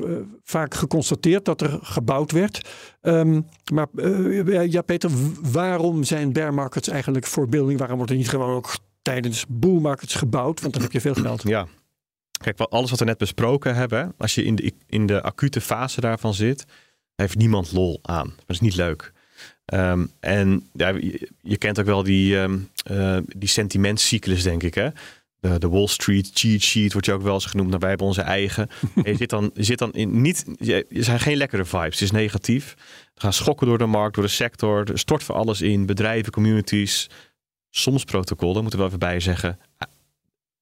[0.43, 2.69] vaak geconstateerd dat er gebouwd werd.
[3.01, 3.41] Ehm,
[3.73, 3.87] maar
[4.69, 5.09] ja, Peter,
[5.51, 7.79] waarom zijn bear markets eigenlijk voor building?
[7.79, 10.61] Waarom wordt er niet gewoon ook tijdens bull markets gebouwd?
[10.61, 11.43] Want dan heb je veel geld.
[11.43, 11.67] Ja.
[12.39, 16.01] Kijk, alles wat we net besproken hebben, als je in de, in de acute fase
[16.01, 16.65] daarvan zit,
[17.15, 18.33] heeft niemand lol aan.
[18.37, 19.11] Dat is niet leuk.
[19.65, 22.41] Ehm, en ja, je, je kent ook wel die,
[22.83, 24.73] eh, die sentimentcyclus, denk ik.
[24.73, 24.89] Hè?
[25.39, 27.67] De, de Wall Street cheat sheet wordt je ook wel eens genoemd.
[27.67, 28.69] Nou, wij hebben onze eigen.
[28.95, 30.45] En je zit dan, je zit dan in niet.
[30.59, 31.99] Je, er zijn geen lekkere vibes.
[31.99, 32.75] Het is negatief.
[33.13, 34.91] Er gaan schokken door de markt, door de sector.
[34.91, 35.85] Er stort voor alles in.
[35.85, 37.09] Bedrijven, communities.
[37.69, 39.59] Soms protocollen, moeten we even bij zeggen.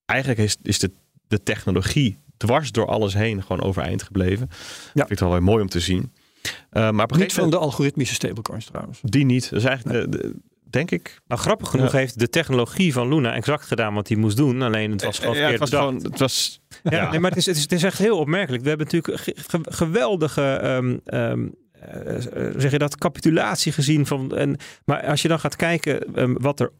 [0.04, 0.90] Eigenlijk is, is de,
[1.28, 4.48] de technologie dwars door alles heen gewoon overeind gebleven.
[4.94, 5.06] Ja.
[5.06, 6.12] Vind ik wel weer mooi om te zien.
[6.42, 8.98] Uh, maar Niet gegeven van de algoritmische stablecoins trouwens.
[9.02, 9.50] die niet.
[9.50, 10.34] Dat is eigenlijk, de- de-
[10.70, 11.20] denk ik.
[11.26, 14.62] Nou, grappig genoeg heeft de technologie van Luna exact gedaan wat hij moest doen.
[14.62, 17.10] Alleen het was gewoon Ja, het was gewoon, het was, Ja, ja.
[17.10, 18.62] Nee, maar het is, het, is, het is echt heel opmerkelijk.
[18.62, 24.06] We hebben natuurlijk ge- ge- geweldige, ehm, ehm, eh, eh, zeg je dat, capitulatie gezien.
[24.06, 26.72] Van, en, maar als je dan gaat kijken ehm, wat er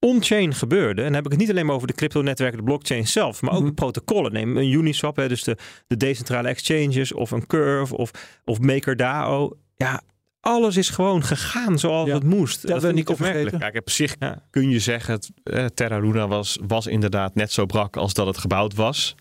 [0.00, 1.00] on-chain gebeurde.
[1.00, 3.42] En dan heb ik het niet alleen maar over de crypto-netwerken, de blockchain zelf.
[3.42, 3.68] Maar ook Mhm.
[3.68, 4.32] de protocollen.
[4.32, 7.12] Neem een Uniswap, hè, dus de, de decentrale exchanges.
[7.12, 8.10] Of een Curve of,
[8.44, 9.56] of MakerDAO.
[9.76, 10.02] Ja,
[10.40, 12.14] alles is gewoon gegaan zoals Ja.
[12.14, 12.62] het moest.
[12.62, 13.58] dat dat vind niet ik opmerkelijk.
[13.58, 14.42] Kijk, op zich Ja.
[14.50, 18.26] kun je zeggen, het, eh, Terra Luna was, was inderdaad net zo brak als dat
[18.26, 19.14] het gebouwd was.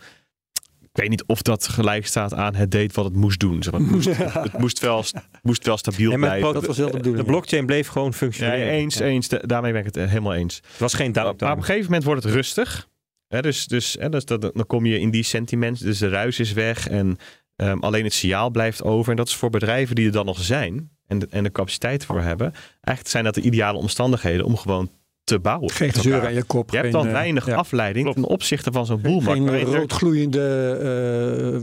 [0.94, 3.64] Ik weet niet of dat gelijk staat aan het deed wat het moest doen.
[3.64, 4.08] Zeg maar, Het moest,
[4.52, 5.04] het moest, wel,
[5.42, 6.54] moest wel stabiel Ja, blijven.
[6.54, 7.24] dat was wel de bedoeling.
[7.26, 8.68] De blockchain bleef gewoon functioneren.
[8.70, 9.06] eens, Ja.
[9.06, 9.28] eens.
[9.28, 10.56] Da- Daarmee ben ik het eh, helemaal eens.
[10.56, 11.42] Het was geen Maar, doubt.
[11.42, 12.88] maar op een gegeven moment wordt het rustig.
[13.28, 15.82] Hè, dus dus, hè, dus dat, dan kom je in die sentiment.
[15.82, 17.18] Dus de ruis is weg en
[17.56, 19.12] ehm, alleen het signaal blijft over.
[19.12, 22.06] En dat is voor bedrijven die er dan nog zijn en de, en de capaciteit
[22.06, 22.52] voor hebben.
[22.54, 24.92] Eigenlijk zijn dat de ideale omstandigheden om gewoon
[25.30, 25.70] te bouwen.
[25.72, 26.72] Geen gezeur aan je kop.
[26.72, 27.56] Je hebt dan eh, weinig ja.
[27.56, 28.22] afleiding Klopt.
[28.22, 29.50] ten opzichte van zo'n boelmarkt.
[29.50, 30.78] Geen roodgloeiende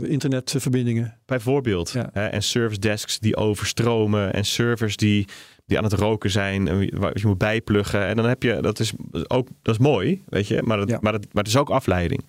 [0.01, 1.17] eh, internetverbindingen.
[1.25, 1.91] Bijvoorbeeld.
[1.91, 2.09] Ja.
[2.13, 4.33] Hè, en service desks die overstromen.
[4.33, 5.27] En servers die,
[5.65, 6.67] die aan het roken zijn.
[6.67, 8.05] En waar je moet bijpluggen.
[8.05, 8.93] En dan heb je, dat is
[9.27, 10.61] ook, dat is mooi, weet je.
[10.63, 10.97] Maar, dat, Ja.
[11.01, 12.25] maar, dat, maar het is ook afleiding.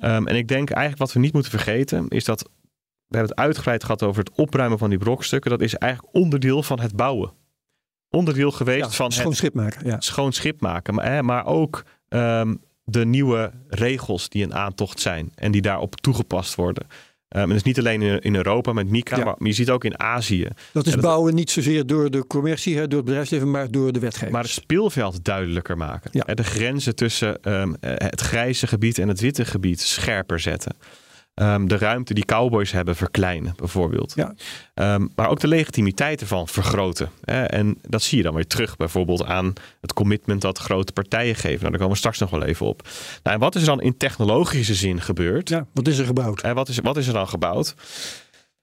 [0.00, 2.08] Ehm, en ik denk eigenlijk wat we niet moeten vergeten.
[2.08, 2.42] Is dat,
[3.06, 5.50] we hebben het uitgebreid gehad over het opruimen van die brokstukken.
[5.50, 7.32] Dat is eigenlijk onderdeel van het bouwen.
[8.12, 9.86] Onderdeel geweest Ja, van schoon het schip maken.
[9.86, 10.00] Ja.
[10.00, 10.94] schoon schip maken.
[10.94, 15.32] Maar, hè, maar ook ehm, de nieuwe regels die een aantocht zijn.
[15.34, 16.84] En die daarop toegepast worden.
[17.36, 19.24] Um, en dat is niet alleen in, in Europa met Mika, Ja.
[19.24, 20.48] maar je ziet ook in Azië.
[20.72, 23.92] Dat is dat- bouwen niet zozeer door de commercie, hè, door het bedrijfsleven, maar door
[23.92, 24.32] de wetgeving.
[24.32, 26.10] Maar het speelveld duidelijker maken.
[26.12, 26.34] Ja.
[26.34, 30.76] De grenzen tussen ehm, eh, het grijze gebied en het witte gebied scherper zetten.
[31.34, 34.12] Ehm, de ruimte die cowboys hebben verkleinen, bijvoorbeeld.
[34.14, 34.34] Ja.
[34.74, 37.10] Ehm, maar ook de legitimiteit ervan vergroten.
[37.24, 37.42] Hè?
[37.42, 41.58] En dat zie je dan weer terug, bijvoorbeeld aan het commitment dat grote partijen geven.
[41.58, 42.88] Nou, daar komen we straks nog wel even op.
[43.22, 45.48] Nou, en wat is er dan in technologische zin gebeurd?
[45.48, 46.40] ja, wat is er gebouwd?
[46.40, 47.74] En wat is, wat is er dan gebouwd?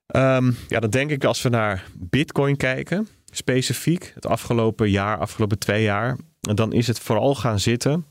[0.05, 5.60] Ehm, ja, dan denk ik als we naar Bitcoin kijken, specifiek, het afgelopen jaar, afgelopen
[5.60, 8.05] twee jaar, dan is het vooral gaan zitten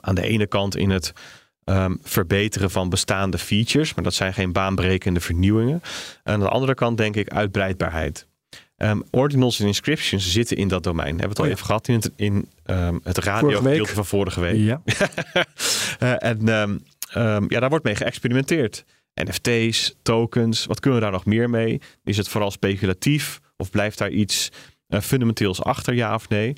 [0.00, 1.12] aan de ene kant in het
[1.64, 5.82] ehm, verbeteren van bestaande features, maar dat zijn geen baanbrekende vernieuwingen.
[6.22, 8.26] En aan de andere kant denk ik uitbreidbaarheid.
[8.76, 11.18] Ehm, ordinals en inscriptions zitten in dat domein.
[11.18, 11.52] Hebben we het al Oh ja.
[11.52, 13.18] even gehad in het, in, ehm, het
[13.90, 14.56] van vorige week.
[14.56, 14.82] Ja.
[15.98, 16.44] Eh, en
[17.48, 18.84] ja, daar wordt mee geëxperimenteerd.
[19.14, 21.80] NFT's, tokens, wat kunnen we daar nog meer mee?
[22.04, 24.50] Is het vooral speculatief of blijft daar iets
[24.88, 26.56] eh, fundamenteels achter, ja of nee?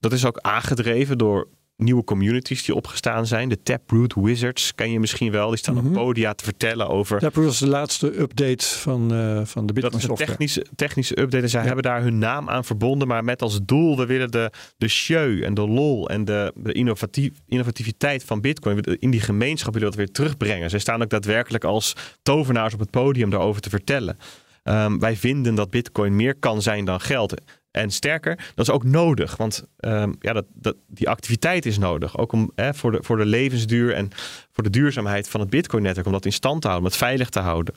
[0.00, 1.48] Dat is ook aangedreven door
[1.78, 3.48] nieuwe communities die opgestaan zijn.
[3.48, 5.48] De Taproot Wizards ken je misschien wel.
[5.48, 5.86] Die staan Mhm.
[5.86, 9.74] op podia te vertellen over Dat was de laatste update van, eh, van de dat
[9.74, 11.42] Bitcoin is een technische, technische update.
[11.42, 11.66] En zij Ja.
[11.66, 13.08] hebben daar hun naam aan verbonden.
[13.08, 16.72] Maar met als doel, we willen de, de show en de lol en de, de
[16.72, 20.70] innovatief, innovativiteit van Bitcoin in die gemeenschap willen we dat weer terugbrengen.
[20.70, 24.16] Zij staan ook daadwerkelijk als tovenaars op het podium daarover te vertellen.
[24.62, 27.34] Ehm, wij vinden dat Bitcoin meer kan zijn dan geld.
[27.70, 29.36] En sterker, dat is ook nodig.
[29.36, 32.18] Want ehm, ja, dat, die activiteit is nodig.
[32.18, 34.10] Ook om, voor, de, voor de levensduur en
[34.52, 36.06] voor de duurzaamheid van het Bitcoin-netwerk.
[36.06, 37.74] Om dat in stand te houden, om het veilig te houden.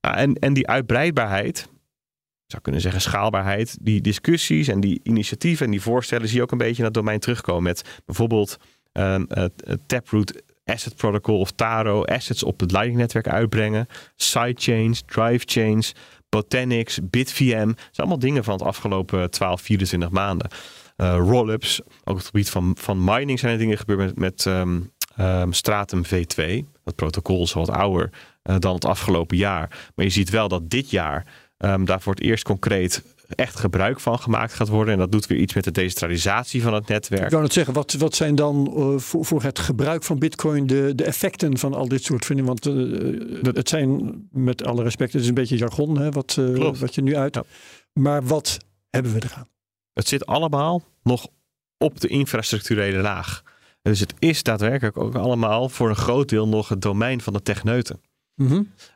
[0.00, 1.68] Nou, en, en die uitbreidbaarheid,
[2.46, 6.52] zou kunnen zeggen schaalbaarheid, die discussies en die initiatieven en die voorstellen zie je ook
[6.52, 7.62] een beetje in dat domein terugkomen.
[7.62, 8.56] Met bijvoorbeeld
[8.92, 15.94] het, het Taproot Asset Protocol of Taro, assets op het Lightning-netwerk uitbrengen, sidechains, drivechains,
[16.30, 17.66] Botanix, BitVM.
[17.66, 20.50] Dat zijn allemaal dingen van het afgelopen 12, 24 maanden.
[20.96, 24.80] Eh rollups, ook het gebied van, van mining zijn er dingen gebeurd met, met ehm,
[25.16, 26.64] ehm, Stratum V2.
[26.84, 28.10] Dat protocol is wat ouder
[28.42, 29.90] eh, dan het afgelopen jaar.
[29.94, 33.02] Maar je ziet wel dat dit jaar ehm, daar voor het eerst concreet
[33.34, 34.92] echt gebruik van gemaakt gaat worden.
[34.94, 37.30] En dat doet weer iets met de decentralisatie van het Ik netwerk.
[37.30, 40.92] wou net zeggen, wat, wat zijn dan eh, voor, voor het gebruik van Bitcoin de,
[40.94, 42.44] de effecten van al dit soort dingen?
[42.44, 42.74] Want eh,
[43.54, 47.02] het zijn, met alle respect, het is een beetje jargon hè, wat, eh, wat je
[47.02, 47.34] nu uit.
[47.34, 47.42] Ja.
[47.92, 48.58] Maar wat
[48.90, 49.48] hebben we eraan?
[49.92, 51.28] Het zit allemaal nog
[51.78, 53.42] op de infrastructurele laag.
[53.82, 57.42] Dus het is daadwerkelijk ook allemaal voor een groot deel nog het domein van de
[57.42, 58.00] techneuten.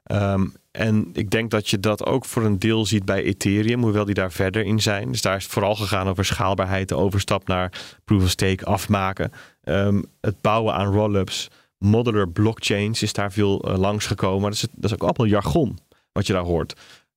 [0.04, 4.04] Ehm, en ik denk dat je dat ook voor een deel ziet bij Ethereum, hoewel
[4.04, 5.10] die daar verder in zijn.
[5.10, 7.72] Dus daar is het vooral gegaan over schaalbaarheid, de overstap naar
[8.04, 9.32] proof of stake afmaken.
[9.62, 14.42] Ehm, het bouwen aan rollups, modular blockchains is daar veel eh, langsgekomen.
[14.42, 15.78] Dat is, dat is ook allemaal jargon
[16.12, 16.74] wat je daar hoort.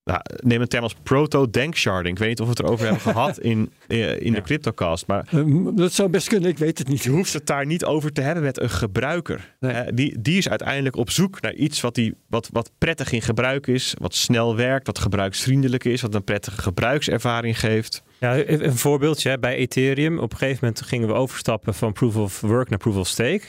[0.07, 2.13] Nou, neem een term als proto-danksharding.
[2.15, 4.41] Ik weet niet of we het erover hebben gehad in, eh, in de.
[4.41, 5.07] CryptoCast.
[5.07, 5.43] Maar Eh,
[5.75, 7.03] dat zou best kunnen, ik weet het niet.
[7.03, 9.55] je hoeft het daar niet over te hebben met een gebruiker.
[9.59, 9.71] Nee.
[9.71, 13.21] Eh, die, die is uiteindelijk op zoek naar iets wat, die, wat, wat prettig in
[13.21, 18.03] gebruik is, wat snel werkt, wat gebruiksvriendelijk is, wat een prettige gebruikservaring geeft.
[18.19, 19.29] Ja, even een voorbeeldje.
[19.29, 19.39] hè.
[19.39, 22.95] Bij Ethereum, op een gegeven moment gingen we overstappen van proof of work naar proof
[22.95, 23.41] of stake.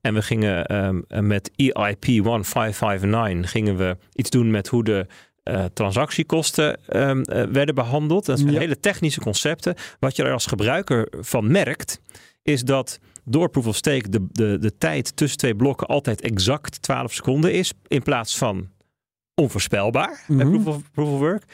[0.00, 5.06] En we gingen ehm, met E EIP 1559 gingen we iets doen met hoe de
[5.46, 8.26] eh, transactiekosten ehm, eh, werden behandeld.
[8.26, 8.58] Dat zijn Ja.
[8.58, 9.74] hele technische concepten.
[9.98, 12.00] Wat je er als gebruiker van merkt,
[12.42, 16.82] is dat door proof of stake de, de, de tijd tussen twee blokken altijd exact
[16.82, 17.72] 12 seconden is.
[17.86, 18.68] In plaats van
[19.34, 20.48] onvoorspelbaar bij Mhm.
[20.62, 21.44] proof of, proof of work.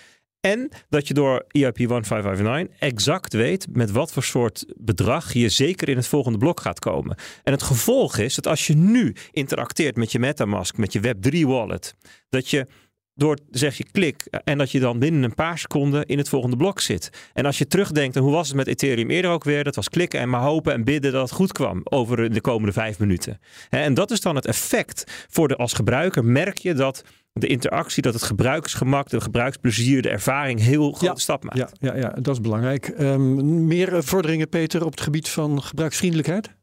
[0.41, 5.89] En dat je door EIP 1559 exact weet met wat voor soort bedrag je zeker
[5.89, 7.17] in het volgende blok gaat komen.
[7.43, 11.47] En het gevolg is dat als je nu interacteert met je MetaMask, met je Web3
[11.47, 11.95] wallet,
[12.29, 12.67] dat je
[13.15, 16.57] door zeg je klik en dat je dan binnen een paar seconden in het volgende
[16.57, 17.11] blok zit.
[17.33, 19.65] En als je terugdenkt, en hoe was het met Ethereum eerder ook weer?
[19.65, 22.73] Dat was klikken en maar hopen en bidden dat het goed kwam over de komende
[22.73, 23.41] vijf minuten.
[23.69, 26.25] Hè, En dat is dan het effect voor de als gebruiker.
[26.25, 31.15] Merk je dat de interactie, dat het gebruiksgemak, de gebruiksplezier, de ervaring heel grote Ja,
[31.15, 31.59] stap maakt.
[31.59, 32.89] Ja, ja, ja, dat is belangrijk.
[32.89, 36.55] Ehm, meer eh, vorderingen, Peter, op het gebied van gebruiksvriendelijkheid?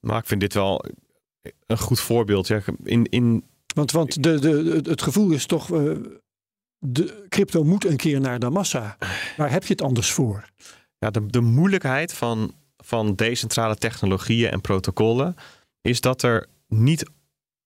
[0.00, 0.84] Maar ik vind dit wel
[1.66, 2.46] een goed voorbeeld.
[2.46, 3.44] Ja, in, in,
[3.78, 5.96] Want, want de, de, het gevoel is toch, eh,
[6.78, 8.96] de crypto moet een keer naar de massa.
[9.36, 10.44] Waar heb je het anders voor?
[10.98, 15.34] ja, de, de moeilijkheid van, van decentrale technologieën en protocollen
[15.80, 17.10] is dat er niet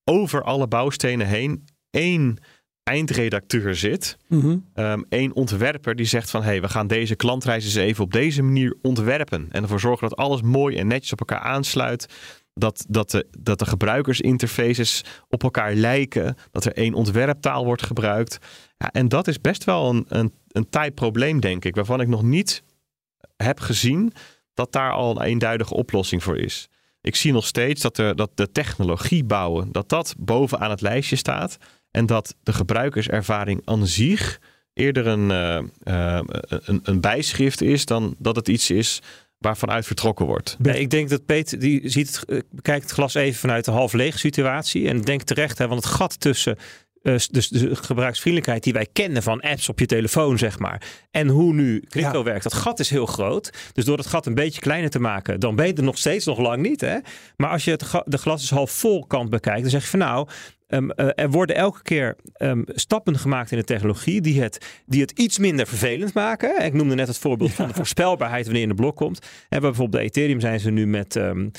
[0.05, 2.38] over alle bouwstenen heen één
[2.83, 4.16] eindredacteur zit.
[4.29, 4.59] Mhm.
[4.75, 6.42] Ehm één ontwerper die zegt van...
[6.42, 9.46] hé, hey, we gaan deze klantreis eens even op deze manier ontwerpen.
[9.51, 12.07] En ervoor zorgen dat alles mooi en netjes op elkaar aansluit.
[12.54, 16.36] Dat, dat, de, dat de gebruikersinterfaces op elkaar lijken.
[16.50, 18.38] Dat er één ontwerptaal wordt gebruikt.
[18.76, 21.74] Ja, en dat is best wel een, een, een taai probleem, denk ik.
[21.74, 22.62] Waarvan ik nog niet
[23.36, 24.12] heb gezien
[24.54, 26.68] dat daar al een eenduidige oplossing voor is.
[27.00, 31.16] Ik zie nog steeds dat, er, dat de technologie bouwen, dat dat bovenaan het lijstje
[31.16, 31.56] staat.
[31.90, 34.40] En dat de gebruikerservaring aan zich
[34.72, 39.00] eerder een, uh, een, een bijschrift is dan dat het iets is
[39.42, 40.57] waarvan uit vertrokken wordt.
[40.59, 43.70] Nee, ik denk dat Peter die ziet het, eh, kijkt het glas even vanuit de
[43.70, 44.88] half leeg situatie.
[44.88, 46.57] En denkt terecht, hè, want het gat tussen
[47.02, 50.83] uh, dus de gebruiksvriendelijkheid die wij kennen van apps op je telefoon, zeg maar.
[51.11, 52.42] En hoe nu crypto werkt.
[52.42, 53.52] Dat gat is heel groot.
[53.72, 56.24] Dus door het gat een beetje kleiner te maken, dan ben je er nog steeds
[56.24, 56.81] nog lang niet.
[56.81, 56.98] Hè?
[57.37, 59.98] Maar als je het de glas is half vol kant bekijkt, dan zeg je van
[59.98, 60.28] nou,
[60.74, 65.00] Um, uh, er worden elke keer um, stappen gemaakt in de technologie die het, die
[65.00, 66.64] het iets minder vervelend maken.
[66.64, 67.56] Ik noemde net het voorbeeld ja.
[67.56, 69.26] van de voorspelbaarheid wanneer je in de blok komt.
[69.48, 71.52] En bijvoorbeeld bij Ethereum zijn ze nu met um,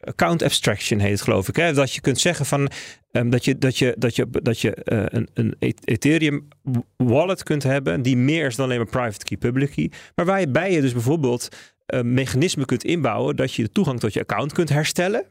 [0.00, 1.56] account abstraction heet het geloof ik.
[1.56, 1.72] Hè?
[1.72, 2.70] Dat je kunt zeggen van
[3.10, 6.48] dat je, dat je, dat je, dat je uh, een, een Ethereum
[6.96, 9.90] wallet kunt hebben die meer is dan alleen maar private key, public key.
[10.14, 11.48] Maar waarbij je dus bijvoorbeeld
[12.02, 15.24] mechanismen kunt inbouwen dat je de toegang tot je account kunt herstellen.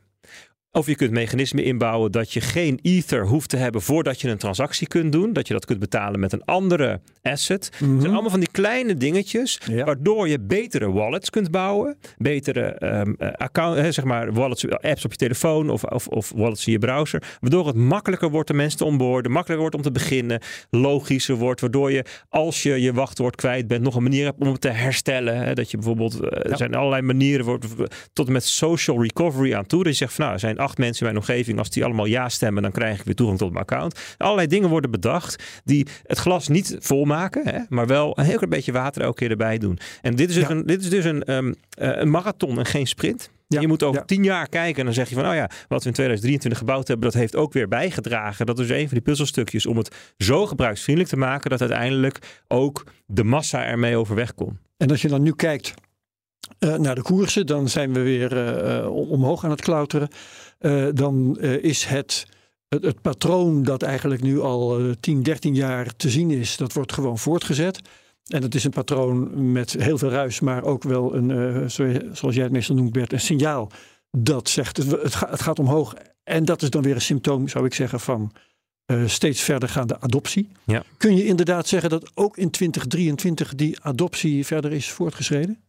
[0.77, 4.37] Of je kunt mechanismen inbouwen dat je geen ether hoeft te hebben voordat je een
[4.37, 5.33] transactie kunt doen.
[5.33, 7.69] Dat je dat kunt betalen met een andere asset.
[7.79, 11.97] Mm Het zijn allemaal van die kleine dingetjes waardoor je betere wallets kunt bouwen.
[12.17, 12.75] Betere
[13.07, 16.79] um, account, zeg maar wallets, apps op je telefoon of, of, of, wallets in je
[16.79, 17.23] browser.
[17.39, 19.31] Waardoor het makkelijker wordt om mensen te onboorden.
[19.31, 20.41] Makkelijker wordt om te beginnen.
[20.69, 21.61] Logischer wordt.
[21.61, 24.69] Waardoor je als je je wachtwoord kwijt bent nog een manier hebt om het te
[24.69, 25.37] herstellen.
[25.37, 25.53] Hè?
[25.53, 27.65] Dat je bijvoorbeeld, uh, er zijn allerlei manieren wordt,
[28.13, 29.83] tot en met social recovery aan toe.
[29.83, 31.57] Dat je zegt van nou, er zijn acht mensen in mijn omgeving.
[31.57, 33.99] Als die allemaal ja stemmen, dan krijg ik weer toegang tot mijn account.
[34.17, 38.49] Allerlei dingen worden bedacht die het glas niet volmaken, hè, maar wel een heel klein
[38.49, 39.79] beetje water elke keer erbij doen.
[40.01, 43.29] En dit is dus, een, dit is dus een, um, een marathon en geen sprint.
[43.47, 45.83] Ja, je moet over tien jaar kijken en dan zeg je van, oh ja, wat
[45.83, 48.45] we in 2023 gebouwd hebben, dat heeft ook weer bijgedragen.
[48.45, 52.83] Dat is een van die puzzelstukjes om het zo gebruiksvriendelijk te maken dat uiteindelijk ook
[53.05, 54.59] de massa ermee overweg kon.
[54.77, 55.73] En als je dan nu kijkt
[56.59, 60.07] uh, naar de koersen, dan zijn we weer uh, omhoog aan het klauteren.
[60.59, 62.25] Uh, dan is het,
[62.67, 66.93] het, het, patroon dat eigenlijk nu al 10, 13 jaar te zien is, dat wordt
[66.93, 67.81] gewoon voortgezet.
[68.27, 72.43] En het is een patroon met heel veel ruis, maar ook wel een, zoals jij
[72.43, 73.71] het meestal noemt Bert, een signaal
[74.11, 75.93] dat zegt het, het, gaat, het gaat omhoog.
[76.23, 78.31] En dat is dan weer een symptoom, zou ik zeggen, van
[79.05, 80.49] steeds verdergaande adoptie.
[80.65, 80.83] Ja.
[80.97, 85.66] Kun je inderdaad zeggen dat ook in 2023 die adoptie verder is voortgeschreden?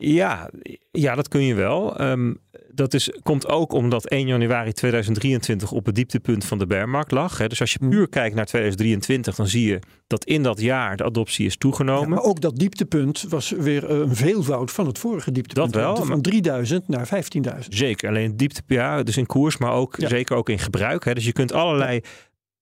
[0.00, 0.50] Ja,
[0.90, 2.00] ja, dat kun je wel.
[2.00, 2.40] Um,
[2.78, 7.38] dat is, komt ook omdat 1 januari 2023 op het dieptepunt van de bearmarkt lag.
[7.38, 7.46] Hè.
[7.48, 7.88] Dus als je hm.
[7.88, 12.08] puur kijkt naar 2023, dan zie je dat in dat jaar de adoptie is toegenomen.
[12.08, 15.72] maar ook dat dieptepunt was weer een veelvoud van het vorige dieptepunt.
[15.72, 16.04] Dat wel.
[16.04, 17.58] Van 3000 naar 15.000.
[17.68, 21.04] Zeker, alleen dieptepunt, ja, dus in koers, maar ook zeker ook in gebruik.
[21.04, 21.14] Hè.
[21.14, 22.00] Dus je kunt allerlei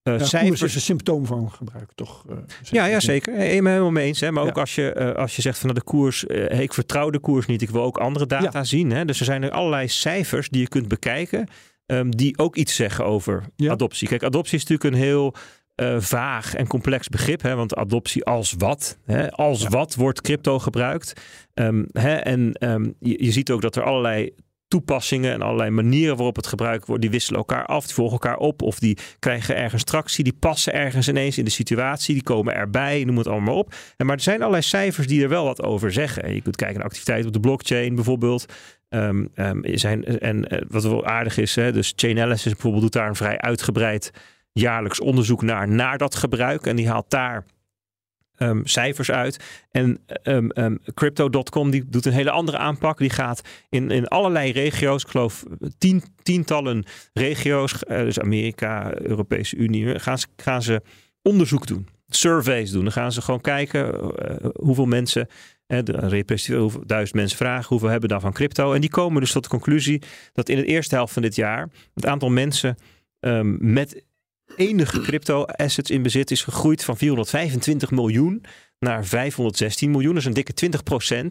[0.08, 0.62] uh, ja, cijfers.
[0.62, 2.24] is een symptoom van gebruik, toch?
[2.30, 3.32] Uh, ja, ja, zeker.
[3.32, 4.20] Ik ben helemaal mee eens.
[4.20, 4.32] Hè.
[4.32, 6.24] Maar ook als je, uh, als je zegt van nou, de koers,
[6.60, 8.64] ik vertrouw de koers niet, ik wil ook andere data ja.
[8.64, 8.90] zien.
[8.90, 9.04] Hè.
[9.04, 11.48] Dus er zijn er allerlei cijfers die je kunt bekijken,
[11.86, 14.08] um, die ook iets zeggen over adoptie.
[14.08, 15.34] Kijk, adoptie is natuurlijk een heel
[15.98, 17.42] vaag en complex begrip.
[17.42, 18.98] Hè, want adoptie als wat?
[19.04, 21.20] Hè, als wat wordt crypto gebruikt?
[21.54, 24.34] Um, hè, en um, je, je, ziet ook dat er allerlei
[24.68, 28.36] toepassingen en allerlei manieren waarop het gebruikt wordt, die wisselen elkaar af, die volgen elkaar
[28.36, 32.54] op of die krijgen ergens tractie, die passen ergens ineens in de situatie, die komen
[32.54, 33.74] erbij, noem het allemaal op.
[33.96, 36.34] En maar er zijn allerlei cijfers die er wel wat over zeggen.
[36.34, 38.46] Je kunt kijken naar activiteiten op de blockchain bijvoorbeeld.
[38.88, 39.28] Um,
[39.62, 43.38] zijn, en uh, wat wel aardig is, hè, dus Chainalysis bijvoorbeeld doet daar een vrij
[43.38, 44.10] uitgebreid
[44.52, 46.66] jaarlijks onderzoek naar, naar dat gebruik.
[46.66, 47.44] En die haalt daar
[48.38, 49.44] um, cijfers uit.
[49.70, 52.98] En um, um, Crypto.com die doet een hele andere aanpak.
[52.98, 55.44] Die gaat in, in allerlei regio's, ik geloof
[55.78, 60.82] tien, tientallen regio's, uh, dus Amerika, Europese Unie, gaan ze, gaan ze
[61.22, 61.88] onderzoek doen.
[62.08, 62.82] Surveys doen.
[62.82, 65.28] Dan gaan ze gewoon kijken uh, hoeveel mensen
[65.66, 68.72] hoeveel, duizend mensen vragen hoeveel hebben dan van crypto.
[68.72, 71.68] En die komen dus tot de conclusie dat in de eerste helft van dit jaar
[71.94, 72.76] het aantal mensen
[73.58, 74.04] met
[74.56, 78.44] enige crypto-assets in bezit is gegroeid van 425 miljoen
[78.78, 80.12] naar 516 miljoen.
[80.12, 80.54] Dat is een dikke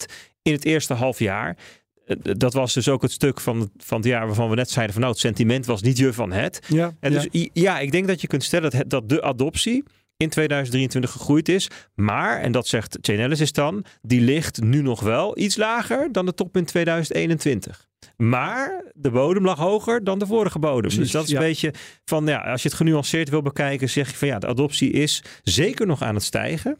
[0.03, 1.57] 20% in het eerste half jaar.
[2.05, 4.93] Eh, dat was dus ook het stuk van, van het jaar waarvan we net zeiden
[4.93, 6.59] van nou, het sentiment was niet je van het.
[6.67, 7.47] Ja, en dus ja.
[7.53, 9.83] ja, ik denk dat je kunt stellen dat, dat de adoptie
[10.17, 11.67] in 2023 gegroeid is.
[11.95, 16.33] Maar, en dat zegt Chainalysis dan, die ligt nu nog wel iets lager dan de
[16.33, 17.87] top in 2021.
[18.17, 20.95] Maar de bodem lag hoger dan de vorige bodem.
[20.95, 21.73] dus dat is een beetje
[22.05, 25.23] van, ja, als je het genuanceerd wil bekijken, zeg je van ja, de adoptie is
[25.43, 26.77] zeker nog aan het stijgen.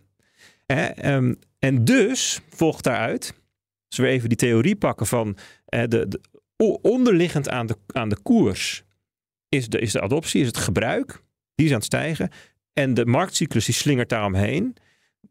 [0.66, 1.14] Hè?
[1.16, 3.34] Um, en dus volgt daaruit
[3.88, 6.20] Als we even die theorie pakken van eh, de, de,
[6.82, 8.84] onderliggend aan de, aan de koers
[9.50, 11.24] is de, is de adoptie, is het gebruik.
[11.56, 12.30] Die is aan het stijgen.
[12.76, 14.76] En de marktcyclus die slingert daaromheen.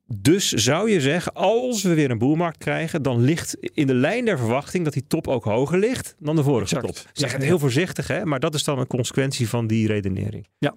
[0.06, 4.24] Dus zou je zeggen, als we weer een boelmarkt krijgen, dan ligt in de lijn
[4.24, 6.96] der verwachting dat die top ook hoger ligt dan de vorige top.
[7.12, 8.24] Zeg het heel voorzichtig, hè?
[8.24, 10.48] maar dat is dan een consequentie van die redenering.
[10.58, 10.74] Ja.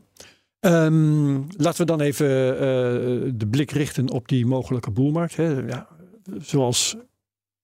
[0.59, 2.59] Um, laten we dan even uh,
[3.35, 5.35] de blik richten op die mogelijke boelmarkt.
[5.35, 5.59] Hè.
[5.59, 5.87] Ja,
[6.37, 6.95] zoals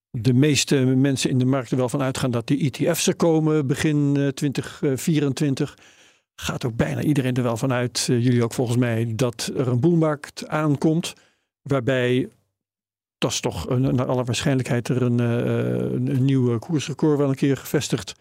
[0.10, 3.68] de meeste mensen in de markt er wel van uitgaan dat die ETF's er komen
[3.68, 5.78] begin uh, 2024
[6.36, 9.80] gaat ook bijna iedereen er wel vanuit, uh, jullie ook volgens mij, dat er een
[9.80, 11.14] boelmarkt aankomt.
[11.62, 12.30] Waarbij,
[13.18, 17.36] dat is toch een, naar alle waarschijnlijkheid, er een, uh, een, nieuwe koersrecord wel een
[17.36, 18.14] keer gevestigd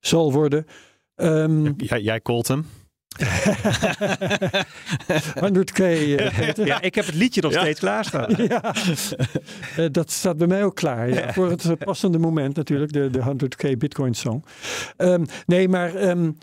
[0.00, 0.66] zal worden.
[1.16, 2.66] Um, jij called hem.
[5.44, 5.80] 100k.
[5.80, 7.60] Uh, ja, ik heb het liedje nog ja.
[7.60, 8.34] steeds klaarstaan.
[8.48, 8.74] ja,
[9.78, 11.08] uh, dat staat bij mij ook klaar.
[11.08, 14.44] Ja, voor het passende moment natuurlijk, de, de 100k Bitcoin song.
[14.96, 16.38] Um, nee, maar um,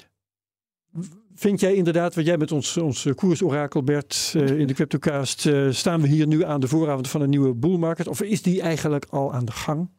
[1.35, 5.71] Vind jij inderdaad, wat jij met ons, ons koersorakel Bert uh, in de CryptoCast, uh,
[5.71, 8.07] staan we hier nu aan de vooravond van een nieuwe bull market?
[8.07, 9.89] Of is die eigenlijk al aan de gang?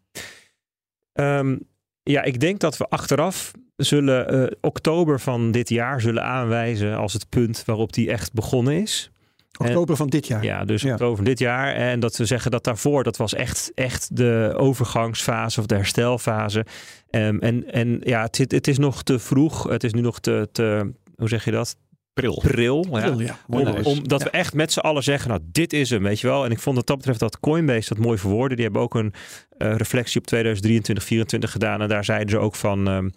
[1.13, 1.69] Um,
[2.03, 7.13] ja, ik denk dat we achteraf zullen uh, oktober van dit jaar zullen aanwijzen als
[7.13, 9.11] het punt waarop die echt begonnen is.
[9.59, 10.45] Oktober en, van dit jaar.
[10.45, 10.93] Ja, dus ja.
[10.93, 11.75] oktober van dit jaar.
[11.75, 16.67] En dat we zeggen dat daarvoor, dat was echt, echt de overgangsfase of de herstelfase.
[17.11, 19.63] Um, en, en ja, het, het, is nog te vroeg.
[19.63, 21.77] Het is nu nog te, te hoe zeg je dat?
[22.21, 22.41] Pril.
[22.41, 23.01] Pril, ja.
[23.01, 23.39] Pril, ja.
[23.47, 24.27] Om, omdat ja.
[24.27, 26.45] we echt met z'n allen zeggen, nou dit is hem, weet je wel.
[26.45, 28.57] En ik vond dat dat betreft dat Coinbase dat mooi verwoorden.
[28.57, 29.13] Die hebben ook een
[29.59, 31.81] uh, reflectie op 2023, 2024 gedaan.
[31.81, 33.13] En daar zeiden ze ook van, um,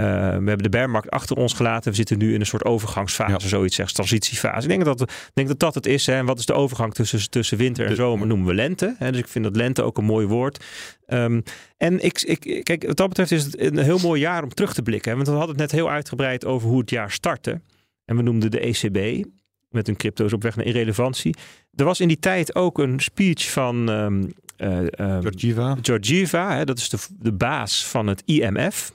[0.00, 1.90] uh, we hebben de bearmarkt achter ons gelaten.
[1.90, 3.48] We zitten nu in een soort overgangsfase, ja.
[3.48, 4.62] zoiets zegt, transitiefase.
[4.62, 6.06] Ik denk dat, denk dat dat het is.
[6.06, 6.14] Hè.
[6.14, 8.26] En wat is de overgang tussen, tussen winter en zomer?
[8.26, 8.94] Noemen we lente.
[8.98, 9.10] Hè.
[9.10, 10.64] Dus ik vind dat lente ook een mooi woord.
[11.06, 11.42] Um,
[11.76, 14.74] en ik, ik, kijk, wat dat betreft is het een heel mooi jaar om terug
[14.74, 15.10] te blikken.
[15.10, 15.16] Hè.
[15.16, 17.60] Want we hadden het net heel uitgebreid over hoe het jaar startte.
[18.04, 19.26] En we noemden de ECB
[19.70, 21.34] met hun crypto's op weg naar irrelevantie.
[21.74, 24.88] Er was in die tijd ook een speech van um, uh, um,
[25.20, 25.76] Georgieva.
[25.82, 28.92] Georgieva hè, dat is de, de baas van het IMF.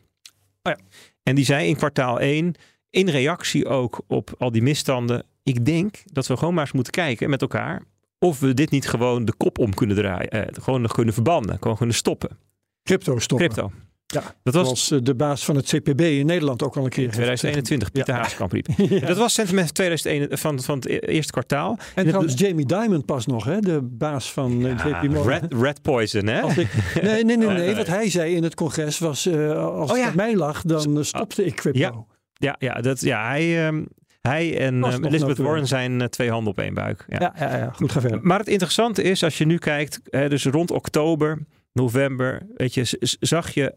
[0.70, 0.86] Oh ja.
[1.24, 2.55] En die zei in kwartaal 1,
[2.89, 6.93] in reactie ook op al die misstanden, ik denk dat we gewoon maar eens moeten
[6.93, 7.84] kijken met elkaar
[8.20, 10.30] of we dit niet gewoon de kop om kunnen draaien.
[10.30, 12.38] Eh, gewoon nog kunnen verbannen, gewoon kunnen stoppen.
[12.84, 13.49] Crypto stoppen.
[13.49, 13.72] Crypto.
[14.14, 17.03] Ja, dat was zoals de baas van het CPB in Nederland ook al een keer.
[17.03, 18.20] In 2021, Pieter ja.
[18.20, 18.68] Haaskamp riep.
[18.78, 19.07] ja.
[19.07, 21.78] Dat was sentiment 2001, van, van het eerste kwartaal.
[21.95, 25.39] En trouwens Jamie Dimon pas nog, hè, de baas van ja, JP Morgan.
[25.39, 26.47] Red, red Poison, hè?
[26.49, 26.68] Ik,
[27.01, 27.76] nee, nee, nee, nee.
[27.76, 30.05] Wat hij zei in het congres was, uh, als oh, ja.
[30.05, 31.80] het mij lag, dan stopte ik crypto.
[31.80, 33.68] Ja, ja, ja, dat, ja hij...
[33.68, 33.88] Um,
[34.22, 37.05] hij en Elizabeth Warren zijn uh, twee handen op één buik.
[37.07, 37.72] Ja, ja, ja, ja.
[37.72, 38.20] goed ga verder.
[38.22, 41.39] Maar het interessante is, als je nu kijkt, hè, dus rond oktober,
[41.74, 43.76] november, weet je, zag je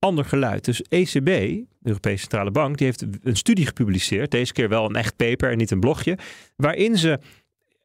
[0.00, 0.64] ander geluid.
[0.64, 4.30] Dus ECB, de Europese Centrale Bank, die heeft een studie gepubliceerd.
[4.30, 6.18] Deze keer wel een echt paper en niet een blogje.
[6.56, 7.18] Waarin ze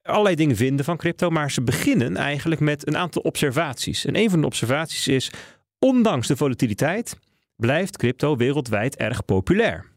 [0.01, 1.29] allerlei dingen vinden van crypto.
[1.29, 4.05] Maar ze beginnen eigenlijk met een aantal observaties.
[4.05, 5.31] En een van de observaties is:
[5.79, 7.17] ondanks de volatiliteit
[7.55, 9.93] blijft crypto wereldwijd erg populair.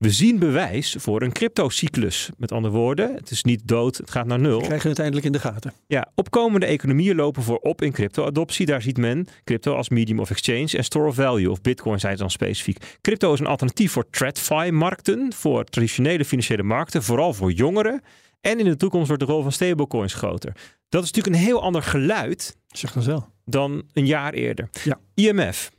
[0.00, 2.30] We zien bewijs voor een cryptocyclus.
[2.36, 4.58] Met andere woorden, het is niet dood, het gaat naar nul.
[4.60, 5.72] We krijgen het eindelijk in de gaten.
[5.86, 8.66] Ja, opkomende economieën lopen voorop in crypto-adoptie.
[8.66, 12.12] Daar ziet men crypto als medium of exchange en store of value, of bitcoin zijn
[12.12, 12.98] het dan specifiek.
[13.00, 18.02] Crypto is een alternatief voor TradFi-markten, voor traditionele financiële markten, vooral voor jongeren.
[18.40, 20.52] En in de toekomst wordt de rol van stablecoins groter.
[20.88, 23.24] Dat is natuurlijk een heel ander geluid zeg dan, zelf.
[23.44, 24.68] dan een jaar eerder.
[24.84, 24.98] Ja.
[25.14, 25.70] IMF,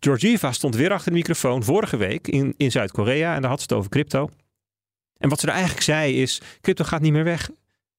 [0.00, 3.66] Georgieva stond weer achter de microfoon vorige week in, in Zuid-Korea en daar had ze
[3.68, 4.30] het over crypto.
[5.18, 7.50] En wat ze er eigenlijk zei is: crypto gaat niet meer weg.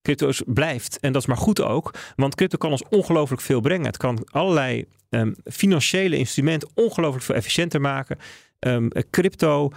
[0.02, 1.00] Crypto blijft.
[1.00, 3.86] En dat is maar goed ook, want crypto kan ons ongelooflijk veel brengen.
[3.86, 8.18] Het kan allerlei um, financiële instrumenten ongelooflijk veel efficiënter maken.
[8.58, 9.70] Um, crypto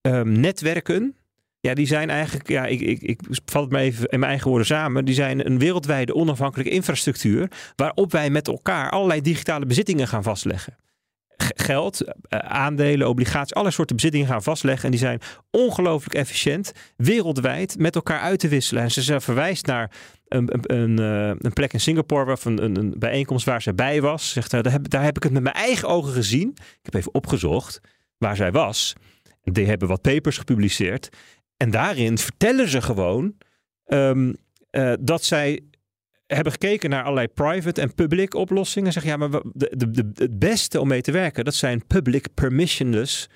[0.00, 1.16] um, netwerken,
[1.60, 4.48] ja, die zijn eigenlijk, ja, ik, ik, ik vat het maar even in mijn eigen
[4.48, 5.04] woorden samen.
[5.04, 7.50] Die zijn een wereldwijde onafhankelijke infrastructuur.
[7.76, 10.76] waarop wij met elkaar allerlei digitale bezittingen gaan vastleggen.
[11.54, 14.84] Geld, eh, aandelen, obligaties, alle soorten bezittingen gaan vastleggen.
[14.84, 18.82] En die zijn ongelooflijk efficiënt wereldwijd met elkaar uit te wisselen.
[18.82, 19.90] En ze verwijst naar
[20.28, 24.32] een, een, een, eh, plek in Singapore, waarvan een, een bijeenkomst waar zij bij was.
[24.32, 26.50] Zegt, daar, heb, daar heb ik het met mijn eigen ogen gezien.
[26.58, 27.80] Ik heb even opgezocht
[28.18, 28.94] waar zij was.
[29.42, 31.08] Die hebben wat papers gepubliceerd.
[31.62, 33.34] En daarin vertellen ze gewoon
[33.86, 34.36] um,
[34.70, 35.60] uh, dat zij
[36.26, 38.92] hebben gekeken naar allerlei private en public oplossingen.
[38.92, 42.34] Zeg ja, maar de, de, de, het beste om mee te werken, dat zijn public
[42.34, 43.28] permissionless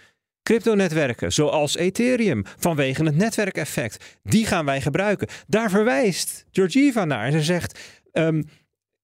[0.42, 4.18] cryptonetwerken, zoals Ethereum, vanwege het netwerkeffect.
[4.22, 5.28] Die gaan wij gebruiken.
[5.46, 7.24] Daar verwijst Georgieva naar.
[7.24, 7.78] En ze zegt.
[8.12, 8.44] Um,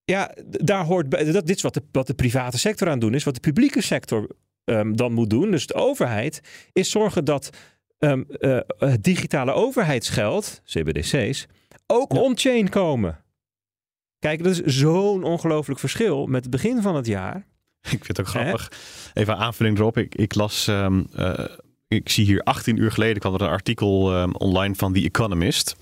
[0.03, 1.31] ja, daar hoort bij.
[1.31, 3.23] Dat, dit is wat de, wat de private sector aan doen is.
[3.23, 4.29] Wat de publieke sector
[4.63, 5.51] ehm, dan moet doen.
[5.51, 6.41] Dus de overheid
[6.73, 7.49] is zorgen dat
[8.77, 11.47] het digitale overheidsgeld, CBDC's,
[11.87, 13.19] ook on-chain komen.
[14.19, 17.35] Kijk, dat is zo'n ongelooflijk verschil met het begin van het jaar.
[17.81, 18.71] Ik vind het ook grappig.
[19.13, 19.97] Even aanvulling erop.
[19.97, 21.45] Ik, ik las, ehm, eh,
[21.87, 25.75] ik zie hier 18 uur geleden kwam er een artikel ehm, online van The Economist.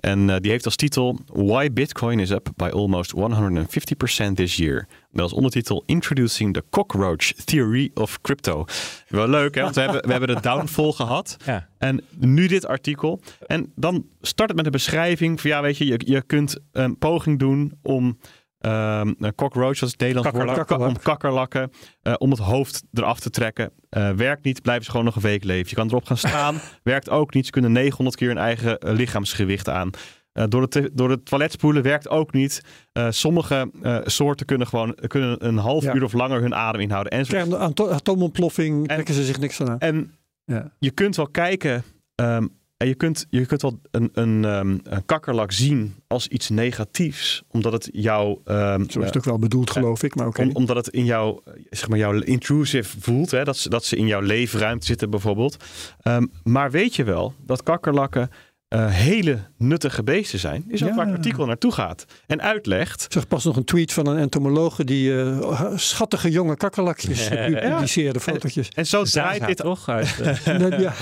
[0.00, 4.86] En eh, die heeft als titel Why Bitcoin is up by almost 150% this year.
[5.10, 8.64] Met als ondertitel Introducing the Cockroach Theory of Crypto.
[9.08, 11.36] Wel leuk hè, want we hebben, we hebben de downfall gehad.
[11.44, 11.68] Ja.
[11.78, 13.20] En nu dit artikel.
[13.46, 16.98] En dan start het met een beschrijving van ja, weet je, je, je kunt een
[16.98, 18.18] poging doen om
[18.58, 21.70] ehm een cockroach, dat is het Nederlands woord, om kakkerlakken,
[22.02, 23.70] eh, om het hoofd eraf te trekken.
[23.88, 25.68] Eh, werkt niet, blijven ze gewoon nog een week leven.
[25.68, 27.44] Je kan erop gaan staan, werkt ook niet.
[27.44, 29.90] Ze kunnen 900 keer hun eigen eh, lichaamsgewicht aan.
[30.32, 32.60] Eh, door, het, door het toilet spoelen werkt ook niet.
[32.92, 35.94] Eh, sommige eh, soorten kunnen gewoon kunnen een half Ja.
[35.94, 37.12] uur of langer hun adem inhouden.
[37.12, 39.78] En, Krijgen atoomontploffing, En- trekken ze zich niks aan aan.
[39.78, 40.72] en Ja.
[40.78, 41.82] je kunt wel kijken.
[42.14, 42.46] ehm,
[42.78, 47.42] en je kunt, je kunt wel een, een, ehm, een kakkerlak zien als iets negatiefs.
[47.50, 48.38] Omdat het jou.
[48.44, 50.14] ehm, Zo is het ook wel bedoeld, geloof ik.
[50.14, 50.42] Maar oké.
[50.42, 53.30] om- omdat het in jou, eh, zeg maar, jou intrusive voelt.
[53.30, 53.44] Hè?
[53.44, 55.64] Dat, ze, dat ze in jouw leefruimte zitten bijvoorbeeld.
[56.02, 58.30] Ehm, maar weet je wel dat kakkerlakken
[58.68, 60.64] eh, hele nuttige beesten zijn?
[60.68, 60.94] Is ook Ja.
[60.94, 62.04] waar het artikel naartoe gaat.
[62.26, 63.04] En uitlegt.
[63.04, 67.70] Ik zag pas nog een tweet van een entomologe die eh, schattige jonge kakkerlakjes eh,
[67.70, 68.68] publiceerde, fotootjes.
[68.68, 69.88] En zo Zaza, draait dit toch?
[69.88, 70.18] Uit,
[70.58, 70.92] Nee, ja,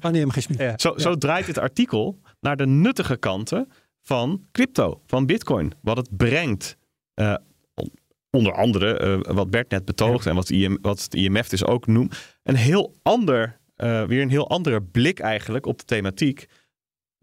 [0.00, 0.58] ah, nee, maar geen smie.
[0.62, 0.72] Ja.
[0.76, 3.68] Zo, zo draait dit artikel naar de nuttige kanten
[4.02, 5.72] van crypto, van bitcoin.
[5.82, 6.76] Wat het brengt.
[7.14, 7.34] Eh,
[7.74, 7.92] on-
[8.30, 11.86] onder andere, eh, wat Bert net betoogt en wat, IM, wat het IMF dus ook
[11.86, 12.16] noemt.
[12.42, 16.46] Een heel ander, eh, weer een heel andere blik eigenlijk op de thematiek.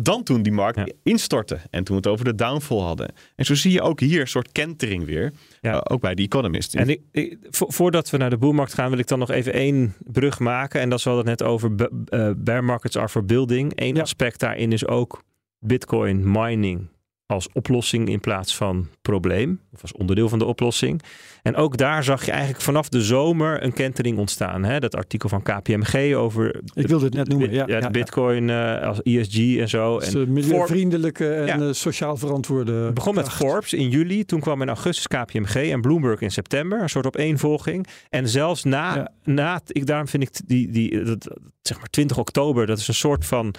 [0.01, 0.87] Dan toen die markt Ja.
[1.03, 1.55] instortte.
[1.69, 3.13] En toen we het over de downfall hadden.
[3.35, 5.33] En zo zie je ook hier een soort kentering weer.
[5.61, 5.73] Ja.
[5.81, 6.75] eh, ook bij The Economist.
[6.75, 9.53] En ik, ik- vo- voordat we naar de boelmarkt gaan, wil ik dan nog even
[9.53, 10.81] één brug maken.
[10.81, 11.71] En dat is wel het net over
[12.05, 13.71] eh, bear markets are for building.
[13.75, 14.01] Eén Ja.
[14.01, 15.23] aspect daarin is ook
[15.59, 16.87] bitcoin mining
[17.29, 19.59] als oplossing in plaats van probleem.
[19.73, 21.01] Of als onderdeel van de oplossing.
[21.41, 24.63] En ook daar zag je eigenlijk vanaf de zomer een kentering ontstaan.
[24.63, 24.79] Hè?
[24.79, 27.51] Dat artikel van KPMG over Ik wilde het net noemen.
[27.51, 27.89] Ja, ja, ja.
[27.89, 29.99] bitcoin eh, als ESG en zo.
[29.99, 31.67] Dus, en eh, milieuvriendelijke en Ja.
[31.67, 32.71] eh, sociaal verantwoorde.
[32.73, 33.29] het begon met.
[33.29, 34.25] Forbes in juli.
[34.25, 36.81] Toen kwam in augustus KPMG en Bloomberg in september.
[36.81, 37.87] Een soort opeenvolging.
[38.09, 41.27] En zelfs na, na ik, daarom vind ik die, die dat,
[41.61, 43.53] zeg maar 20 oktober, dat is een soort van,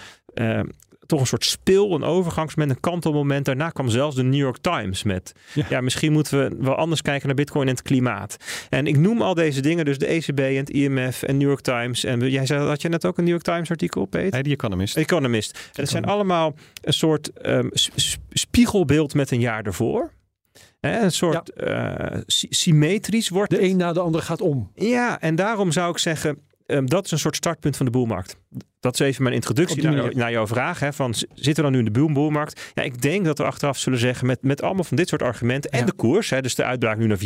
[1.11, 3.45] toch een soort spil, een overgangsmoment, een kantelmoment.
[3.45, 5.65] Daarna kwam zelfs de New York Times met, Ja.
[5.69, 8.37] ja, misschien moeten we wel anders kijken naar bitcoin en het klimaat.
[8.69, 11.61] En ik noem al deze dingen, dus de ECB en het IMF en New York
[11.61, 12.03] Times.
[12.03, 14.31] En jij zei, had je net ook een New York Times artikel, Peter?
[14.31, 14.97] Hey, The Economist.
[14.97, 15.51] Economist.
[15.73, 17.67] En het zijn allemaal een soort ehm,
[18.29, 20.11] spiegelbeeld met een jaar ervoor.
[20.79, 24.71] Hè, een soort eh, sy- symmetrisch wordt De een na de ander gaat om.
[24.75, 28.37] Ja, en daarom zou ik zeggen, ehm, dat is een soort startpunt van de boelmarkt.
[28.81, 30.79] Dat is even mijn introductie naar, jouw vraag.
[30.79, 32.71] Hè, van, zitten we dan nu in de boel- boelmarkt?
[32.73, 35.71] Ja, ik denk dat we achteraf zullen zeggen, met, met allemaal van dit soort argumenten
[35.71, 35.85] en Ja.
[35.85, 36.29] de koers.
[36.29, 37.17] Hè, dus de uitbraak nu naar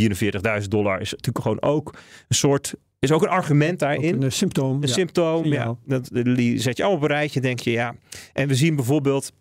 [0.62, 1.94] 44.000 dollar is natuurlijk gewoon ook
[2.28, 4.14] een soort, is ook een argument Ook daarin.
[4.16, 4.76] een eh, symptoom.
[4.76, 4.94] Een ja.
[4.94, 5.76] symptoom, ja.
[5.86, 7.96] Dat, die zet je allemaal op een rijtje, denk je, ja.
[8.34, 9.32] En we zien bijvoorbeeld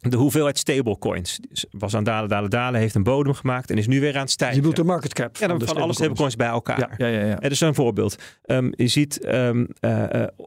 [0.00, 1.38] de hoeveelheid stablecoins.
[1.40, 4.18] Die Was aan dalen, dalen, dalen, heeft een bodem gemaakt en is nu weer aan
[4.20, 4.56] het Je stijgen.
[4.56, 5.36] bedoelt de market cap.
[5.36, 6.36] ja, dan de van alle stablecoins.
[6.36, 6.78] bij elkaar.
[6.78, 7.26] Ja, ja, ja.
[7.26, 7.36] ja.
[7.40, 8.16] Het is een voorbeeld.
[8.44, 9.26] Ehm, je ziet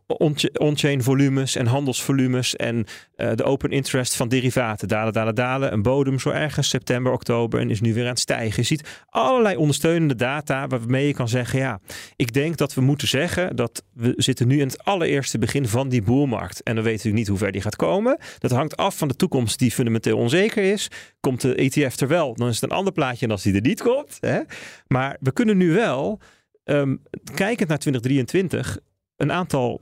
[0.07, 2.85] on- on-chain volumes en handelsvolumes en
[3.15, 4.87] eh, de open interest van derivaten.
[4.87, 5.73] Dalen, dalen, dalen.
[5.73, 8.61] Een bodem zo ergens september, oktober en is nu weer aan het stijgen.
[8.61, 11.79] Je ziet allerlei ondersteunende data waarmee je kan zeggen, ja,
[12.15, 15.89] ik denk dat we moeten zeggen dat we zitten nu in het allereerste begin van
[15.89, 16.63] die boelmarkt.
[16.63, 18.17] En dan weten we niet hoe ver die gaat komen.
[18.39, 20.87] Dat hangt af van de toekomst die fundamenteel onzeker is.
[21.19, 23.61] Komt de ETF er wel, dan is het een ander plaatje dan als die er
[23.61, 24.17] niet komt.
[24.19, 24.39] Hè?
[24.87, 26.19] Maar we kunnen nu wel
[26.63, 26.95] ehm,
[27.33, 28.77] kijkend naar 2023,
[29.15, 29.79] een aantal.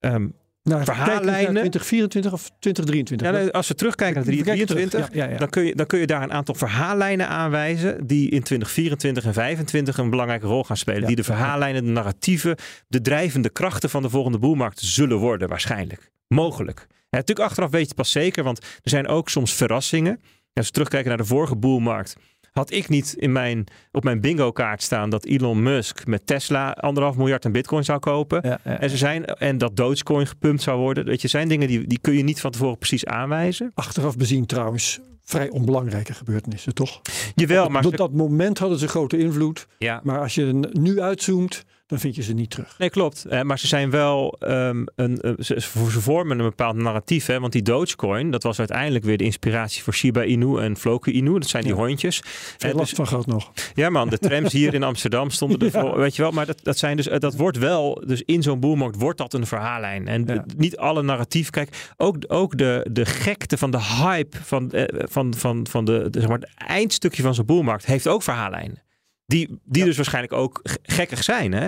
[0.00, 0.28] ehm,
[0.62, 1.24] Nou, Verhaallijnen.
[1.24, 3.44] kijken naar 2024 of 2023.
[3.44, 4.88] ja, als we terugkijken naar We kijken terug.
[4.88, 5.38] 2023, Ja, ja, ja.
[5.38, 8.06] Dan, kun je, dan kun je daar een aantal verhaallijnen aanwijzen.
[8.06, 11.06] die in 2024 en 2025 een belangrijke rol gaan spelen.
[11.06, 12.56] Die de verhaallijnen, de narratieven,
[12.88, 16.10] de drijvende krachten van de volgende boelmarkt zullen worden, waarschijnlijk.
[16.28, 16.86] Mogelijk.
[17.14, 20.20] Ja, natuurlijk achteraf weet je het pas zeker, want er zijn ook soms verrassingen.
[20.52, 22.16] Als we terugkijken naar de vorige boelmarkt.
[22.52, 26.70] Had ik niet in mijn, op mijn bingo kaart staan dat Elon Musk met Tesla
[26.70, 28.40] anderhalf miljard aan bitcoin zou kopen.
[28.42, 28.78] Ja, ja.
[28.80, 31.04] En, ze zijn, en dat Dogecoin gepumpt zou worden.
[31.04, 33.70] Weet je, zijn dingen die, die kun je niet van tevoren precies aanwijzen.
[33.74, 37.00] Achteraf bezien trouwens vrij onbelangrijke gebeurtenissen, toch?
[37.34, 39.66] Jawel, maar Op ze- dat moment hadden ze grote invloed.
[39.78, 42.78] ja, Maar als je nu uitzoomt, dan vind je ze niet terug.
[42.78, 43.24] Nee, klopt.
[43.24, 47.26] Eh, maar ze zijn wel um, een, uh, ze, ze, vormen een bepaald narratief.
[47.26, 47.40] Hè?
[47.40, 51.32] Want die Dogecoin, dat was uiteindelijk weer de inspiratie voor Shiba Inu en Floku Inu.
[51.38, 51.78] Dat zijn die Ja.
[51.78, 52.20] hondjes.
[52.24, 53.52] Veel Eh, last dus- van gehad nog.
[53.74, 55.98] Ja, man, de trams hier in Amsterdam stonden ervoor.
[55.98, 58.60] Weet je wel, maar dat, dat zijn dus, eh, dat wordt wel, dus in zo'n
[58.60, 60.08] boelmarkt wordt dat een verhaallijn.
[60.08, 60.44] En Ja.
[60.56, 61.50] niet alle narratief.
[61.50, 66.06] Kijk, ook, ook de, de gekte van de hype van, eh, van, van, van de,
[66.10, 68.82] de, zeg maar, het eindstukje van zo'n boelmarkt heeft ook verhaallijnen.
[69.26, 71.52] Die, die dus waarschijnlijk ook gekkig zijn.
[71.52, 71.66] Hè?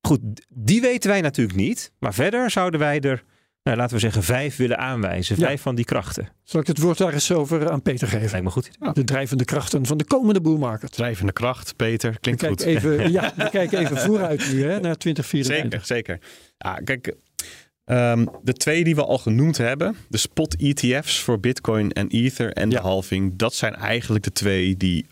[0.00, 1.92] Goed, die weten wij natuurlijk niet.
[1.98, 3.24] Maar verder zouden wij er,
[3.62, 5.36] nou, laten we zeggen, vijf willen aanwijzen.
[5.38, 5.46] Ja.
[5.46, 6.28] Vijf van die krachten.
[6.42, 8.30] Zal ik het woord daar eens over aan Peter geven?
[8.30, 8.70] Lijkt me goed.
[8.92, 10.92] De drijvende krachten van de komende boelmarkt.
[10.92, 12.60] Drijvende kracht, Peter, We klinkt goed.
[12.60, 15.86] even, ja, we kijken even vooruit nu, hè, naar 2024.
[15.86, 16.18] Zeker, zeker.
[16.58, 17.14] Ja, kijk,
[17.84, 22.52] ehm, de twee die we al genoemd hebben, de spot ETF's voor Bitcoin en Ether
[22.52, 22.76] en Ja.
[22.76, 25.06] de halving, dat zijn eigenlijk de twee die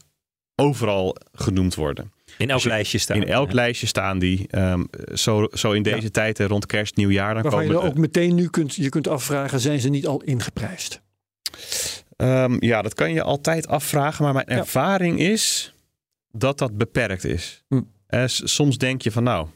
[0.57, 2.13] overal genoemd worden.
[2.39, 3.17] In elk Dus je- lijstje staan.
[3.17, 3.55] In elk Ja.
[3.55, 4.47] lijstje staan die.
[4.51, 4.85] ehm,
[5.15, 6.09] zo, zo in deze Ja.
[6.11, 9.09] tijd, rond kerst, nieuwjaar, dan Waarvan je komen dan ook meteen nu kunt, je kunt
[9.09, 11.01] afvragen, zijn ze niet al ingeprijsd?
[12.17, 14.25] Ehm, ja, dat kan je altijd afvragen.
[14.25, 14.57] Maar mijn Ja.
[14.57, 15.75] ervaring is
[16.33, 17.65] dat dat beperkt is.
[17.69, 17.81] Hm.
[18.07, 19.47] Eh, soms denk je van nou,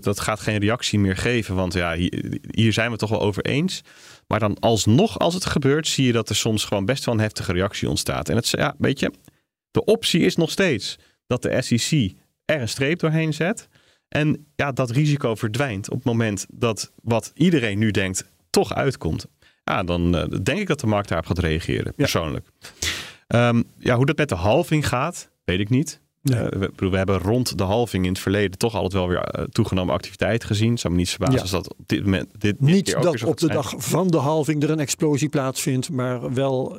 [0.00, 1.54] dat gaat geen reactie meer geven.
[1.54, 3.80] Want ja, hier, hier zijn we het toch wel over eens.
[4.26, 7.20] Maar dan alsnog, als het gebeurt, zie je dat er soms gewoon best wel een
[7.20, 8.28] heftige reactie ontstaat.
[8.28, 9.12] En het, is- ja, weet je,
[9.74, 12.12] de optie is nog steeds dat de SEC
[12.44, 13.68] er een streep doorheen zet.
[14.08, 19.26] En ja, dat risico verdwijnt op het moment dat wat iedereen nu denkt toch uitkomt.
[19.64, 22.46] Ja, dan eh, denk ik dat de markt daarop gaat reageren, persoonlijk.
[23.26, 26.00] Ehm, ja, hoe dat met de halving gaat, weet ik niet.
[26.22, 26.48] Nee.
[26.48, 29.94] Eh, we, hebben rond de halving in het verleden toch altijd wel weer eh, toegenomen
[29.94, 30.78] activiteit gezien.
[30.78, 31.40] Zou me niet verbazen Ja.
[31.40, 33.56] als dat op dit moment dit, dit Niet dat op de zijn.
[33.58, 36.76] dag van de halving er een explosie plaatsvindt, maar wel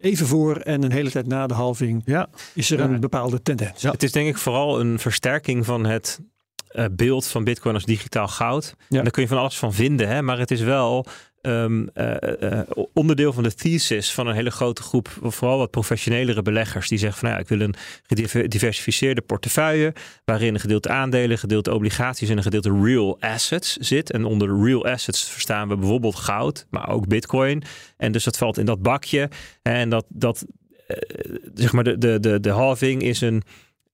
[0.00, 2.84] even voor en een hele tijd na de halving Ja, is er Ja.
[2.84, 3.82] een bepaalde tendens.
[3.82, 6.20] Het is denk ik vooral een versterking van het
[6.68, 8.74] eh, beeld van Bitcoin als digitaal goud.
[8.88, 8.96] Ja.
[8.98, 10.22] En daar kun je van alles van vinden, hè?
[10.22, 11.06] maar het is wel
[11.42, 16.42] ehm, eh, eh, onderdeel van de thesis van een hele grote groep, vooral wat professionelere
[16.42, 17.74] beleggers, die zeggen van nou ja, ik wil een
[18.30, 19.92] gediversifieerde portefeuille,
[20.24, 24.10] waarin een gedeelte aandelen, een gedeelte obligaties en een gedeelte real assets zit.
[24.10, 27.62] En onder real assets verstaan we bijvoorbeeld goud, maar ook Bitcoin.
[27.96, 29.28] En dus dat valt in dat bakje.
[29.62, 30.46] En dat, dat
[30.86, 30.96] eh,
[31.54, 33.42] zeg maar, de, de, de, de halving is een,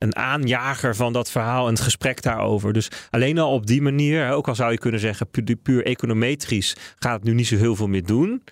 [0.05, 2.73] een aanjager van dat verhaal en het gesprek daarover.
[2.73, 6.77] Dus alleen al op die manier, ook al zou je kunnen zeggen, puur, puur econometrisch
[6.99, 8.43] gaat het nu niet zo heel veel meer doen.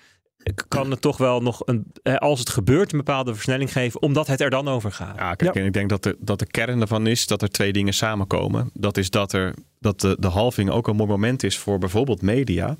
[0.69, 4.27] Kan het toch wel nog, een, eh, als het gebeurt, een bepaalde versnelling geven, omdat
[4.27, 5.17] het er dan over gaat.
[5.19, 5.61] Ja, kijk, Ja.
[5.61, 8.71] en ik denk dat de, dat de kern ervan is dat er twee dingen samenkomen.
[8.75, 12.23] Dat is dat, er, dat de, de halving ook een mooi moment is voor bijvoorbeeld
[12.23, 12.77] media.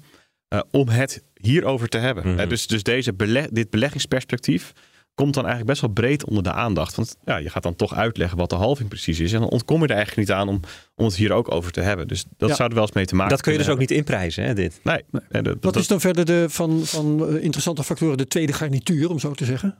[0.49, 2.39] eh, om het hierover te hebben.
[2.39, 4.73] Eh, dus dus deze beleg, dit beleggingsperspectief
[5.15, 6.95] komt dan eigenlijk best wel breed onder de aandacht.
[6.95, 9.33] Want ja, je gaat dan toch uitleggen wat de halving precies is.
[9.33, 10.61] En dan ontkom je er eigenlijk niet aan om,
[10.95, 12.09] om het hier ook over te hebben.
[12.09, 12.55] Dus dat Ja.
[12.55, 14.55] zou er wel eens mee te maken dat kun je dus ook niet inprijzen, hè,
[14.55, 14.81] dit.
[14.83, 18.27] Nee, nee, dat- Wat dat- is dan verder de, van, van eh, interessante factoren de
[18.27, 19.77] tweede garnituur, om zo te zeggen?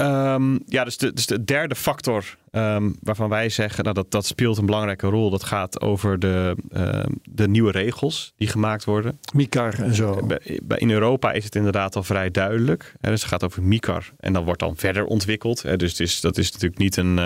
[0.00, 4.26] Ehm, ja, dus de, dus de derde factor ehm, waarvan wij zeggen nou, dat dat
[4.26, 5.30] speelt een belangrijke rol.
[5.30, 9.18] Dat gaat over de, ehm, de nieuwe regels die gemaakt worden.
[9.34, 10.26] Mikar en zo.
[10.76, 12.94] In Europa is het inderdaad al vrij duidelijk.
[13.00, 15.62] Dus het gaat over MICAR en dat wordt dan verder ontwikkeld.
[15.78, 17.16] Dus het is, dat is natuurlijk niet een,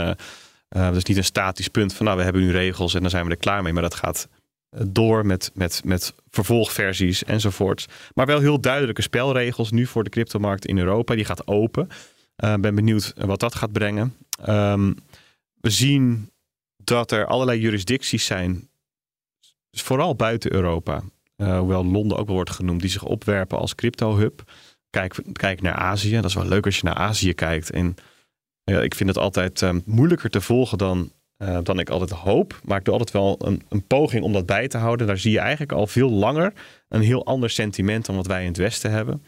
[0.68, 3.24] dat is niet een statisch punt van nou we hebben nu regels en dan zijn
[3.24, 3.72] we er klaar mee.
[3.72, 4.28] Maar dat gaat
[4.74, 7.86] eh, door met, met, met vervolgversies enzovoorts.
[8.14, 11.14] Maar wel heel duidelijke spelregels nu voor de cryptomarkt in Europa.
[11.14, 11.88] Die gaat open.
[12.36, 14.16] Ik ben benieuwd wat dat gaat brengen.
[14.42, 14.92] Ehm,
[15.60, 16.30] we zien
[16.76, 18.68] dat er allerlei jurisdicties zijn,
[19.70, 21.02] vooral buiten Europa,
[21.36, 24.42] eh, hoewel Londen ook wel wordt genoemd, die zich opwerpen als crypto-hub.
[24.90, 26.14] Kijk, kijk naar Azië.
[26.14, 27.70] Dat is wel leuk als je naar Azië kijkt.
[27.70, 27.94] En
[28.64, 32.60] ja, ik vind het altijd ehm, moeilijker te volgen dan, eh, dan ik altijd hoop.
[32.64, 35.06] Maar ik doe altijd wel een, een poging om dat bij te houden.
[35.06, 36.52] Daar zie je eigenlijk al veel langer
[36.88, 39.24] een heel ander sentiment dan wat wij in het Westen hebben.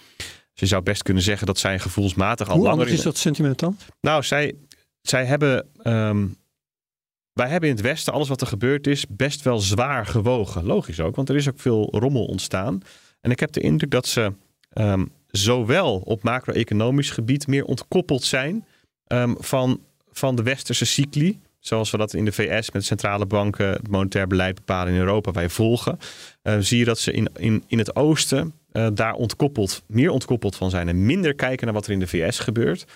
[0.56, 2.86] Dus je zou best kunnen zeggen dat zij gevoelsmatig al Hoe langer...
[2.88, 3.76] in- is dat sentiment dan?
[4.00, 4.54] nou, zij,
[5.00, 5.68] zij hebben.
[5.82, 6.26] ehm,
[7.32, 10.64] wij hebben in het Westen alles wat er gebeurd is best wel zwaar gewogen.
[10.64, 12.80] Logisch ook, want er is ook veel rommel ontstaan.
[13.20, 14.32] En ik heb de indruk dat ze
[14.72, 18.66] ehm, zowel op macro-economisch gebied meer ontkoppeld zijn
[19.06, 19.80] ehm, van,
[20.10, 21.40] van de westerse cycli.
[21.66, 25.32] Zoals we dat in de VS met centrale banken, het monetair beleid bepalen in Europa,
[25.32, 25.98] wij volgen.
[26.42, 30.56] Eh, zie je dat ze in, in, in het oosten eh, daar ontkoppeld, meer ontkoppeld
[30.56, 30.88] van zijn.
[30.88, 32.86] En minder kijken naar wat er in de VS gebeurt.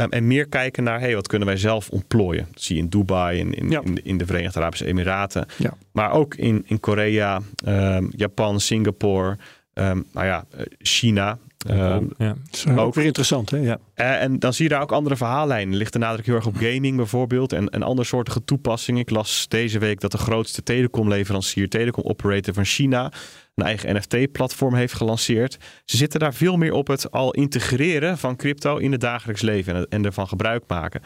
[0.00, 2.48] Um, en meer kijken naar hey, wat kunnen wij zelf ontplooien.
[2.52, 3.80] Dat zie je in Dubai, in, in, Ja.
[3.84, 5.46] in, de, in de Verenigde Arabische Emiraten.
[5.58, 5.74] Ja.
[5.92, 9.38] Maar ook in, in Korea, um, Japan, Singapore,
[9.74, 11.38] um, nou ja, uh, China.
[11.66, 12.34] Ehm, ja.
[12.50, 13.56] is ook, weer interessant, hè?
[13.56, 13.78] Ja.
[13.94, 15.72] Eh, en dan zie je daar ook andere verhaallijnen.
[15.72, 19.00] Er ligt de nadruk heel erg op gaming bijvoorbeeld en, en andere soorten toepassingen.
[19.00, 23.12] Ik las deze week dat de grootste telecomleverancier, telecom operator van China,
[23.54, 25.56] een eigen NFT-platform heeft gelanceerd.
[25.84, 29.74] Ze zitten daar veel meer op het al integreren van crypto in het dagelijks leven
[29.74, 31.02] en, en ervan gebruik maken.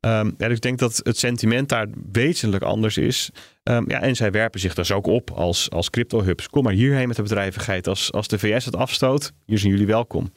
[0.00, 3.30] Ehm, ja, dus ik denk dat het sentiment daar wezenlijk anders is.
[3.62, 6.48] Ehm, ja, en zij werpen zich dus ook op als, als crypto-hubs.
[6.48, 7.86] Kom maar hierheen met de bedrijvigheid.
[7.88, 10.32] Als, als de VS het afstoot, hier zijn jullie welkom.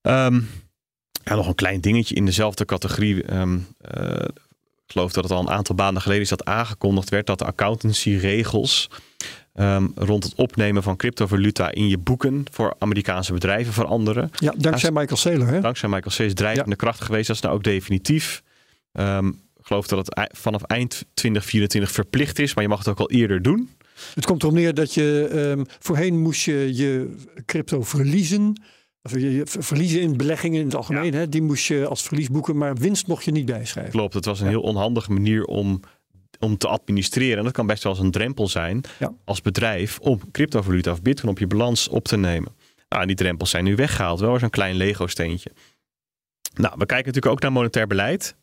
[0.00, 0.40] Ehm,
[1.24, 3.22] nog een klein dingetje in dezelfde categorie.
[3.22, 3.52] Eh,
[4.84, 7.44] ik geloof dat het al een aantal maanden geleden is dat aangekondigd werd dat de
[7.44, 8.88] accountancy-regels
[9.52, 14.30] ehm, rond het opnemen van cryptovaluta in je boeken voor Amerikaanse bedrijven veranderen.
[14.34, 15.60] ja, dankzij Michael Saylor, hè?
[15.60, 16.18] Dankzij Michael C.
[16.18, 17.26] is drijvende kracht geweest.
[17.26, 18.42] Dat is nou ook definitief.
[18.92, 22.98] Ehm, ik geloof dat het vanaf eind 2024 verplicht is, maar je mag het ook
[22.98, 23.70] al eerder doen.
[24.14, 28.60] Het komt erop neer dat je ehm, voorheen moest je je crypto verliezen.
[29.02, 31.14] Of je, je ver- verliezen in beleggingen in het algemeen.
[31.14, 31.28] Hè?
[31.28, 33.92] Die moest je als verlies boeken, maar winst mocht je niet bijschrijven.
[33.92, 34.50] Klopt, het was een Ja.
[34.50, 35.80] heel onhandige manier om,
[36.42, 37.38] om te administreren.
[37.38, 39.12] En dat kan best wel eens een drempel zijn Ja.
[39.24, 42.52] als bedrijf om cryptovaluta of bitcoin op je balans op te nemen.
[42.88, 44.20] Nou, die drempels zijn nu weggehaald.
[44.20, 45.50] Wel eens een klein Lego-steentje.
[46.54, 48.36] Nou, we kijken natuurlijk ook naar monetair beleid.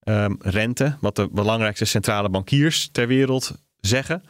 [0.00, 4.22] Ehm, rente, wat de belangrijkste centrale bankiers ter wereld zeggen.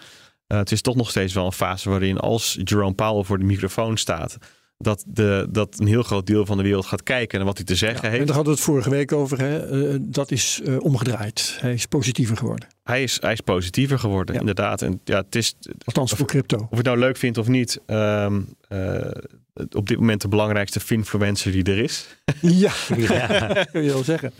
[0.46, 3.44] Eh, het is toch nog steeds wel een fase waarin als Jerome Powell voor de
[3.44, 4.38] microfoon staat...
[4.82, 7.66] Dat, de, dat een heel groot deel van de wereld gaat kijken naar wat hij
[7.66, 8.26] te zeggen En heeft.
[8.26, 9.38] daar hadden we het vorige week over.
[9.38, 9.90] Hè?
[9.92, 11.56] Eh, dat is eh, omgedraaid.
[11.60, 12.68] Hij is positiever geworden.
[12.82, 14.40] Hij is, hij is positiever geworden, Ja.
[14.40, 14.82] inderdaad.
[14.82, 15.54] En ja, het is,
[15.84, 16.56] Althans voor crypto.
[16.56, 19.10] of je het nou leuk vindt of niet, ehm, eh,
[19.70, 22.16] op dit moment de belangrijkste finfluencer die er is.
[22.40, 23.64] Ja, Ja.
[23.72, 24.32] kun je wel zeggen.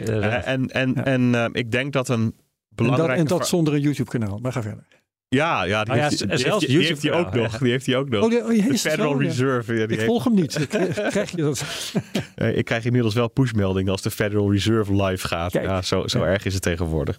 [0.45, 1.05] En en, Ja.
[1.05, 2.33] en eh, ik denk dat een En
[2.69, 3.21] dat, belangrijke...
[3.23, 4.39] en dat zonder een YouTube-kanaal.
[4.39, 4.85] Maar ga verder.
[5.35, 7.59] Ja, ja, die Oh ja, heeft, die, zelfs heeft, die heeft hij ook nog.
[7.59, 8.25] Die heeft hij ook nog.
[8.25, 9.19] Oh, die- oh, de Federal zo.
[9.19, 9.73] Reserve.
[9.73, 10.61] Ja, die Ik heeft- volg hem niet.
[10.61, 11.65] Ik krijg- je dat?
[12.35, 15.53] eh, ik krijg inmiddels wel pushmeldingen als de Federal Reserve live gaat.
[15.53, 15.65] Kijk.
[15.65, 16.25] Ja, zo, zo Ja.
[16.25, 17.17] erg is het tegenwoordig.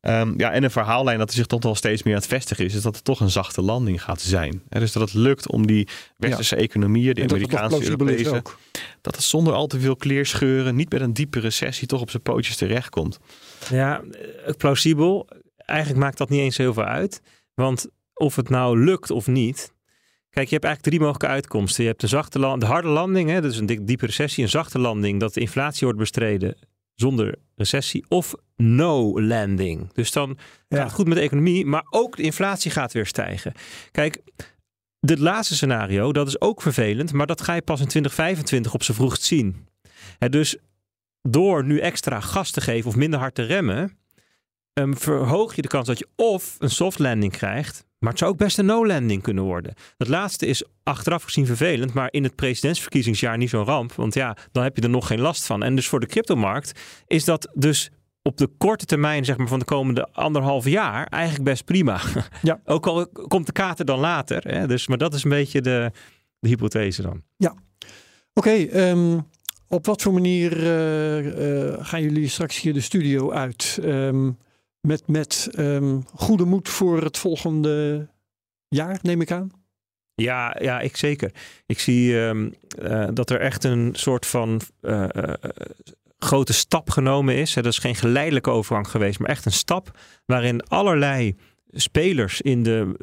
[0.00, 2.64] Ehm, ja, en een verhaallijn dat er zich toch wel steeds meer aan het vestigen
[2.64, 4.62] is, is dat het toch een zachte landing gaat zijn.
[4.68, 8.34] Hè, dus dat het lukt om die westerse economieën, de En dat Amerikaanse, is Europese,
[8.34, 8.58] ook.
[9.00, 12.22] dat het zonder al te veel kleerscheuren, niet met een diepe recessie, toch op zijn
[12.22, 13.18] pootjes terechtkomt.
[13.70, 14.00] Ja,
[14.56, 15.28] plausibel.
[15.56, 17.20] Eigenlijk maakt dat niet eens heel veel uit.
[17.56, 19.74] Want of het nou lukt of niet.
[20.30, 21.82] Kijk, je hebt eigenlijk drie mogelijke uitkomsten.
[21.82, 24.42] Je hebt de, zachte land, de harde landing, hè, dus een dik- diepe recessie.
[24.44, 26.56] Een zachte landing, dat de inflatie wordt bestreden
[26.94, 28.04] zonder recessie.
[28.08, 29.92] Of no landing.
[29.92, 30.28] Dus dan
[30.68, 30.76] Ja.
[30.76, 33.52] gaat het goed met de economie, maar ook de inflatie gaat weer stijgen.
[33.90, 34.22] Kijk,
[35.00, 38.82] dit laatste scenario, dat is ook vervelend, maar dat ga je pas in 2025 op
[38.82, 39.66] zijn vroegst zien.
[40.18, 40.56] Hè, dus
[41.22, 43.98] door nu extra gas te geven of minder hard te remmen,
[44.76, 48.30] ehm, verhoog je de kans dat je of een soft landing krijgt, maar het zou
[48.30, 49.74] ook best een no-landing kunnen worden.
[49.96, 54.36] Dat laatste is achteraf gezien vervelend, maar in het presidentsverkiezingsjaar niet zo'n ramp, want ja,
[54.52, 55.62] dan heb je er nog geen last van.
[55.62, 57.90] En dus voor de cryptomarkt is dat dus
[58.22, 62.00] op de korte termijn, zeg maar van de komende anderhalf jaar, eigenlijk best prima.
[62.42, 62.60] Ja.
[62.74, 64.42] ook al komt de kater dan later.
[64.48, 64.66] Hè?
[64.66, 65.90] Dus, maar dat is een beetje de,
[66.38, 67.22] de hypothese dan.
[68.38, 69.18] Oké, ehm,
[69.68, 73.78] op wat voor manier eh, eh, gaan jullie straks hier de studio uit?
[73.82, 74.30] Ehm,
[74.86, 78.08] met met ehm, goede moed voor het volgende
[78.68, 79.50] jaar, neem ik aan?
[80.14, 81.30] Ja, ja, ik zeker.
[81.66, 82.50] Ik zie ehm,
[82.82, 85.34] eh, dat er echt een soort van eh, eh,
[86.18, 87.54] grote stap genomen is.
[87.54, 91.36] Dat is geen geleidelijke overgang geweest, maar echt een stap waarin allerlei
[91.70, 92.94] spelers in de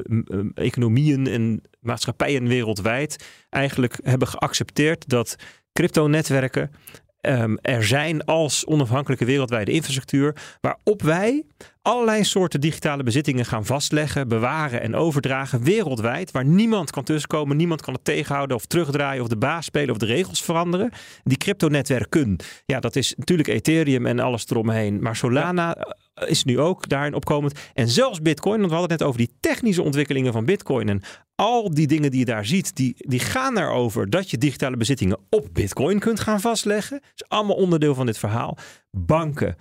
[0.54, 5.36] economieën en maatschappijen wereldwijd eigenlijk hebben geaccepteerd dat
[5.72, 6.70] cryptonetwerken
[7.20, 11.44] ehm, er zijn als onafhankelijke wereldwijde infrastructuur waarop wij
[11.84, 17.80] allerlei soorten digitale bezittingen gaan vastleggen, bewaren en overdragen wereldwijd, waar niemand kan tussenkomen, niemand
[17.80, 20.90] kan het tegenhouden of terugdraaien of de baas spelen of de regels veranderen.
[21.24, 26.60] Die cryptonetwerken, ja, dat is natuurlijk Ethereum en alles eromheen, maar Solana eh, is nu
[26.60, 27.58] ook daarin opkomend.
[27.74, 31.02] En zelfs Bitcoin, want we hadden het net over die technische ontwikkelingen van Bitcoin en
[31.34, 35.18] al die dingen die je daar ziet, die, die gaan erover dat je digitale bezittingen
[35.30, 37.00] op Bitcoin kunt gaan vastleggen.
[37.00, 38.56] Dat is allemaal onderdeel van dit verhaal.
[38.90, 39.56] Banken,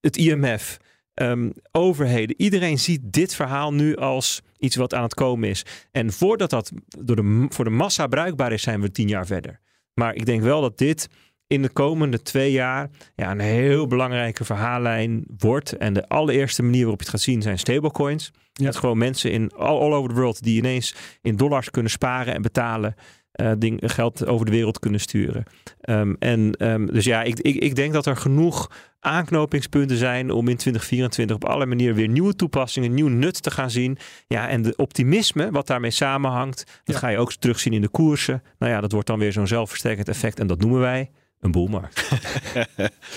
[0.00, 0.78] het IMF,
[1.20, 2.40] ehm, overheden.
[2.40, 5.64] Iedereen ziet dit verhaal nu als iets wat aan het komen is.
[5.90, 9.60] En voordat dat door de, voor de massa bruikbaar is, zijn we tien jaar verder.
[9.94, 11.08] Maar ik denk wel dat dit
[11.46, 15.72] in de komende twee jaar ja, een heel belangrijke verhaallijn wordt.
[15.72, 18.30] En de allereerste manier waarop je het gaat zien zijn stablecoins.
[18.52, 18.64] Ja.
[18.64, 22.34] Dat gewoon mensen in all, all over the world die ineens in dollars kunnen sparen
[22.34, 22.94] en betalen.
[23.32, 25.44] Eh, ding, geld over de wereld kunnen sturen.
[25.80, 28.70] Ehm, en ehm, dus ja, ik, ik, ik denk dat er genoeg
[29.00, 33.70] aanknopingspunten zijn om in 2024 op alle manieren weer nieuwe toepassingen, nieuw nut te gaan
[33.70, 33.98] zien.
[34.26, 37.00] Ja, en de optimisme wat daarmee samenhangt, dat Ja.
[37.00, 38.42] ga je ook terugzien in de koersen.
[38.58, 41.10] Nou ja, dat wordt dan weer zo'n zelfversterkend effect en dat noemen wij
[41.40, 42.08] een boelmarkt.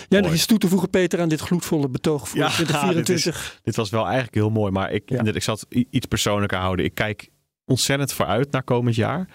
[0.09, 3.59] Jij nog iets toe te voegen, Peter, aan dit gloedvolle betoog voor Ja, 2024?
[3.63, 5.17] Dit was wel eigenlijk heel mooi, maar ik, Ja.
[5.17, 6.85] inderdaad, ik zat iets persoonlijker houden.
[6.85, 7.29] Ik kijk
[7.65, 9.27] ontzettend vooruit naar komend jaar.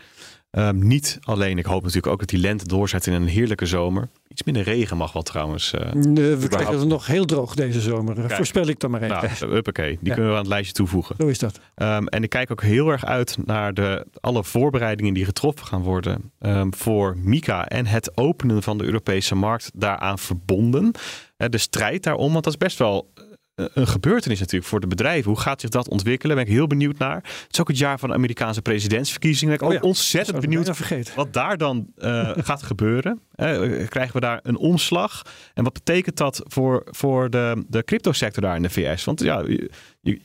[0.58, 4.08] Ehm, niet alleen, ik hoop natuurlijk ook dat die lente doorzet in een heerlijke zomer.
[4.28, 5.72] Iets minder regen mag wel trouwens.
[5.72, 5.92] eh.
[5.92, 8.14] Nee, we krijgen het nog heel droog deze zomer.
[8.14, 8.32] Kijk.
[8.32, 9.16] Voorspel ik dan maar even.
[9.40, 10.12] nou, huppakee, die Ja.
[10.14, 11.14] kunnen we aan het lijstje toevoegen.
[11.18, 11.60] Zo is dat.
[11.74, 15.82] Ehm, en ik kijk ook heel erg uit naar de, alle voorbereidingen die getroffen gaan
[15.82, 20.90] worden ehm, voor Mika en het openen van de Europese markt daaraan verbonden.
[21.36, 23.12] Eh, de strijd daarom, want dat is best wel
[23.58, 25.30] een gebeurtenis natuurlijk voor de bedrijven.
[25.30, 26.36] Hoe gaat zich dat ontwikkelen?
[26.36, 27.16] Daar ben ik heel benieuwd naar.
[27.16, 29.58] Het is ook het jaar van de Amerikaanse presidentsverkiezingen.
[29.58, 33.20] Ben ik Oh ook ontzettend benieuwd wat daar dan eh, gaat gebeuren.
[33.34, 35.22] Eh, krijgen we daar een omslag?
[35.54, 39.04] En wat betekent dat voor, voor de, de cryptosector daar in de VS?
[39.04, 40.20] Want ja, je, je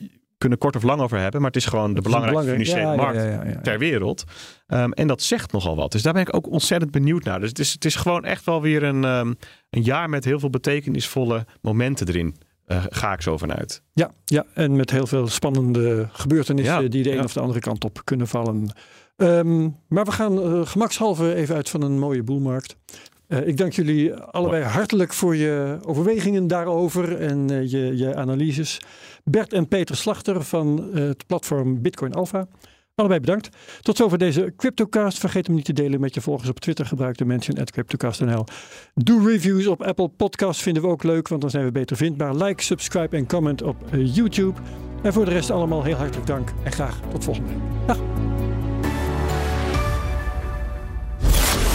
[0.50, 2.68] er kort of lang over hebben, maar het is gewoon de is belangrijkste belangrijk.
[2.68, 3.60] financiële Ja, markt ja, ja, ja.
[3.60, 4.24] ter wereld.
[4.66, 5.92] Ehm, en dat zegt nogal wat.
[5.92, 7.40] Dus daar ben ik ook ontzettend benieuwd naar.
[7.40, 9.32] Dus het is, het is gewoon echt wel weer een, ehm,
[9.70, 12.36] een jaar met heel veel betekenisvolle momenten erin.
[12.66, 13.82] Eh, ga ik zo vanuit.
[13.92, 17.22] Ja, ja, en met heel veel spannende gebeurtenissen Ja, die de een ja.
[17.22, 18.72] of de andere kant op kunnen vallen.
[19.16, 22.76] Ehm, maar we gaan eh, gemakshalve even uit van een mooie boelmarkt.
[23.26, 28.80] Eh, ik dank jullie allebei hartelijk voor je overwegingen daarover en je, je analyses.
[29.24, 32.46] Bert en Peter Slachter van het platform Bitcoin Alpha.
[32.94, 33.48] Allebei bedankt.
[33.80, 35.18] Tot zover deze CryptoCast.
[35.18, 36.86] Vergeet hem niet te delen met je volgers op Twitter.
[36.86, 38.44] Gebruik de mention at CryptoCast.nl.
[38.94, 40.62] Doe reviews op Apple Podcasts.
[40.62, 42.34] Vinden we ook leuk, want dan zijn we beter vindbaar.
[42.34, 44.60] Like, subscribe en comment op eh, YouTube.
[45.02, 46.52] En voor de rest allemaal heel hartelijk dank.
[46.64, 47.86] En graag tot volgende week.
[47.86, 47.98] Dag.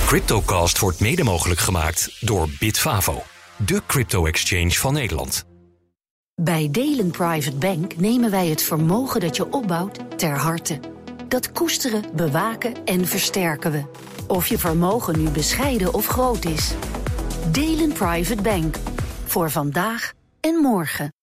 [0.05, 3.23] Cryptocast wordt mede mogelijk gemaakt door Bitfavo,
[3.65, 5.45] de crypto-exchange van Nederland.
[6.41, 10.79] Bij Delen Private Bank nemen wij het vermogen dat je opbouwt ter harte.
[11.29, 13.83] Dat koesteren, bewaken en versterken we.
[14.27, 16.73] Of je vermogen nu bescheiden of groot is.
[17.51, 18.75] Delen Private Bank.
[19.25, 21.13] Voor vandaag en morgen.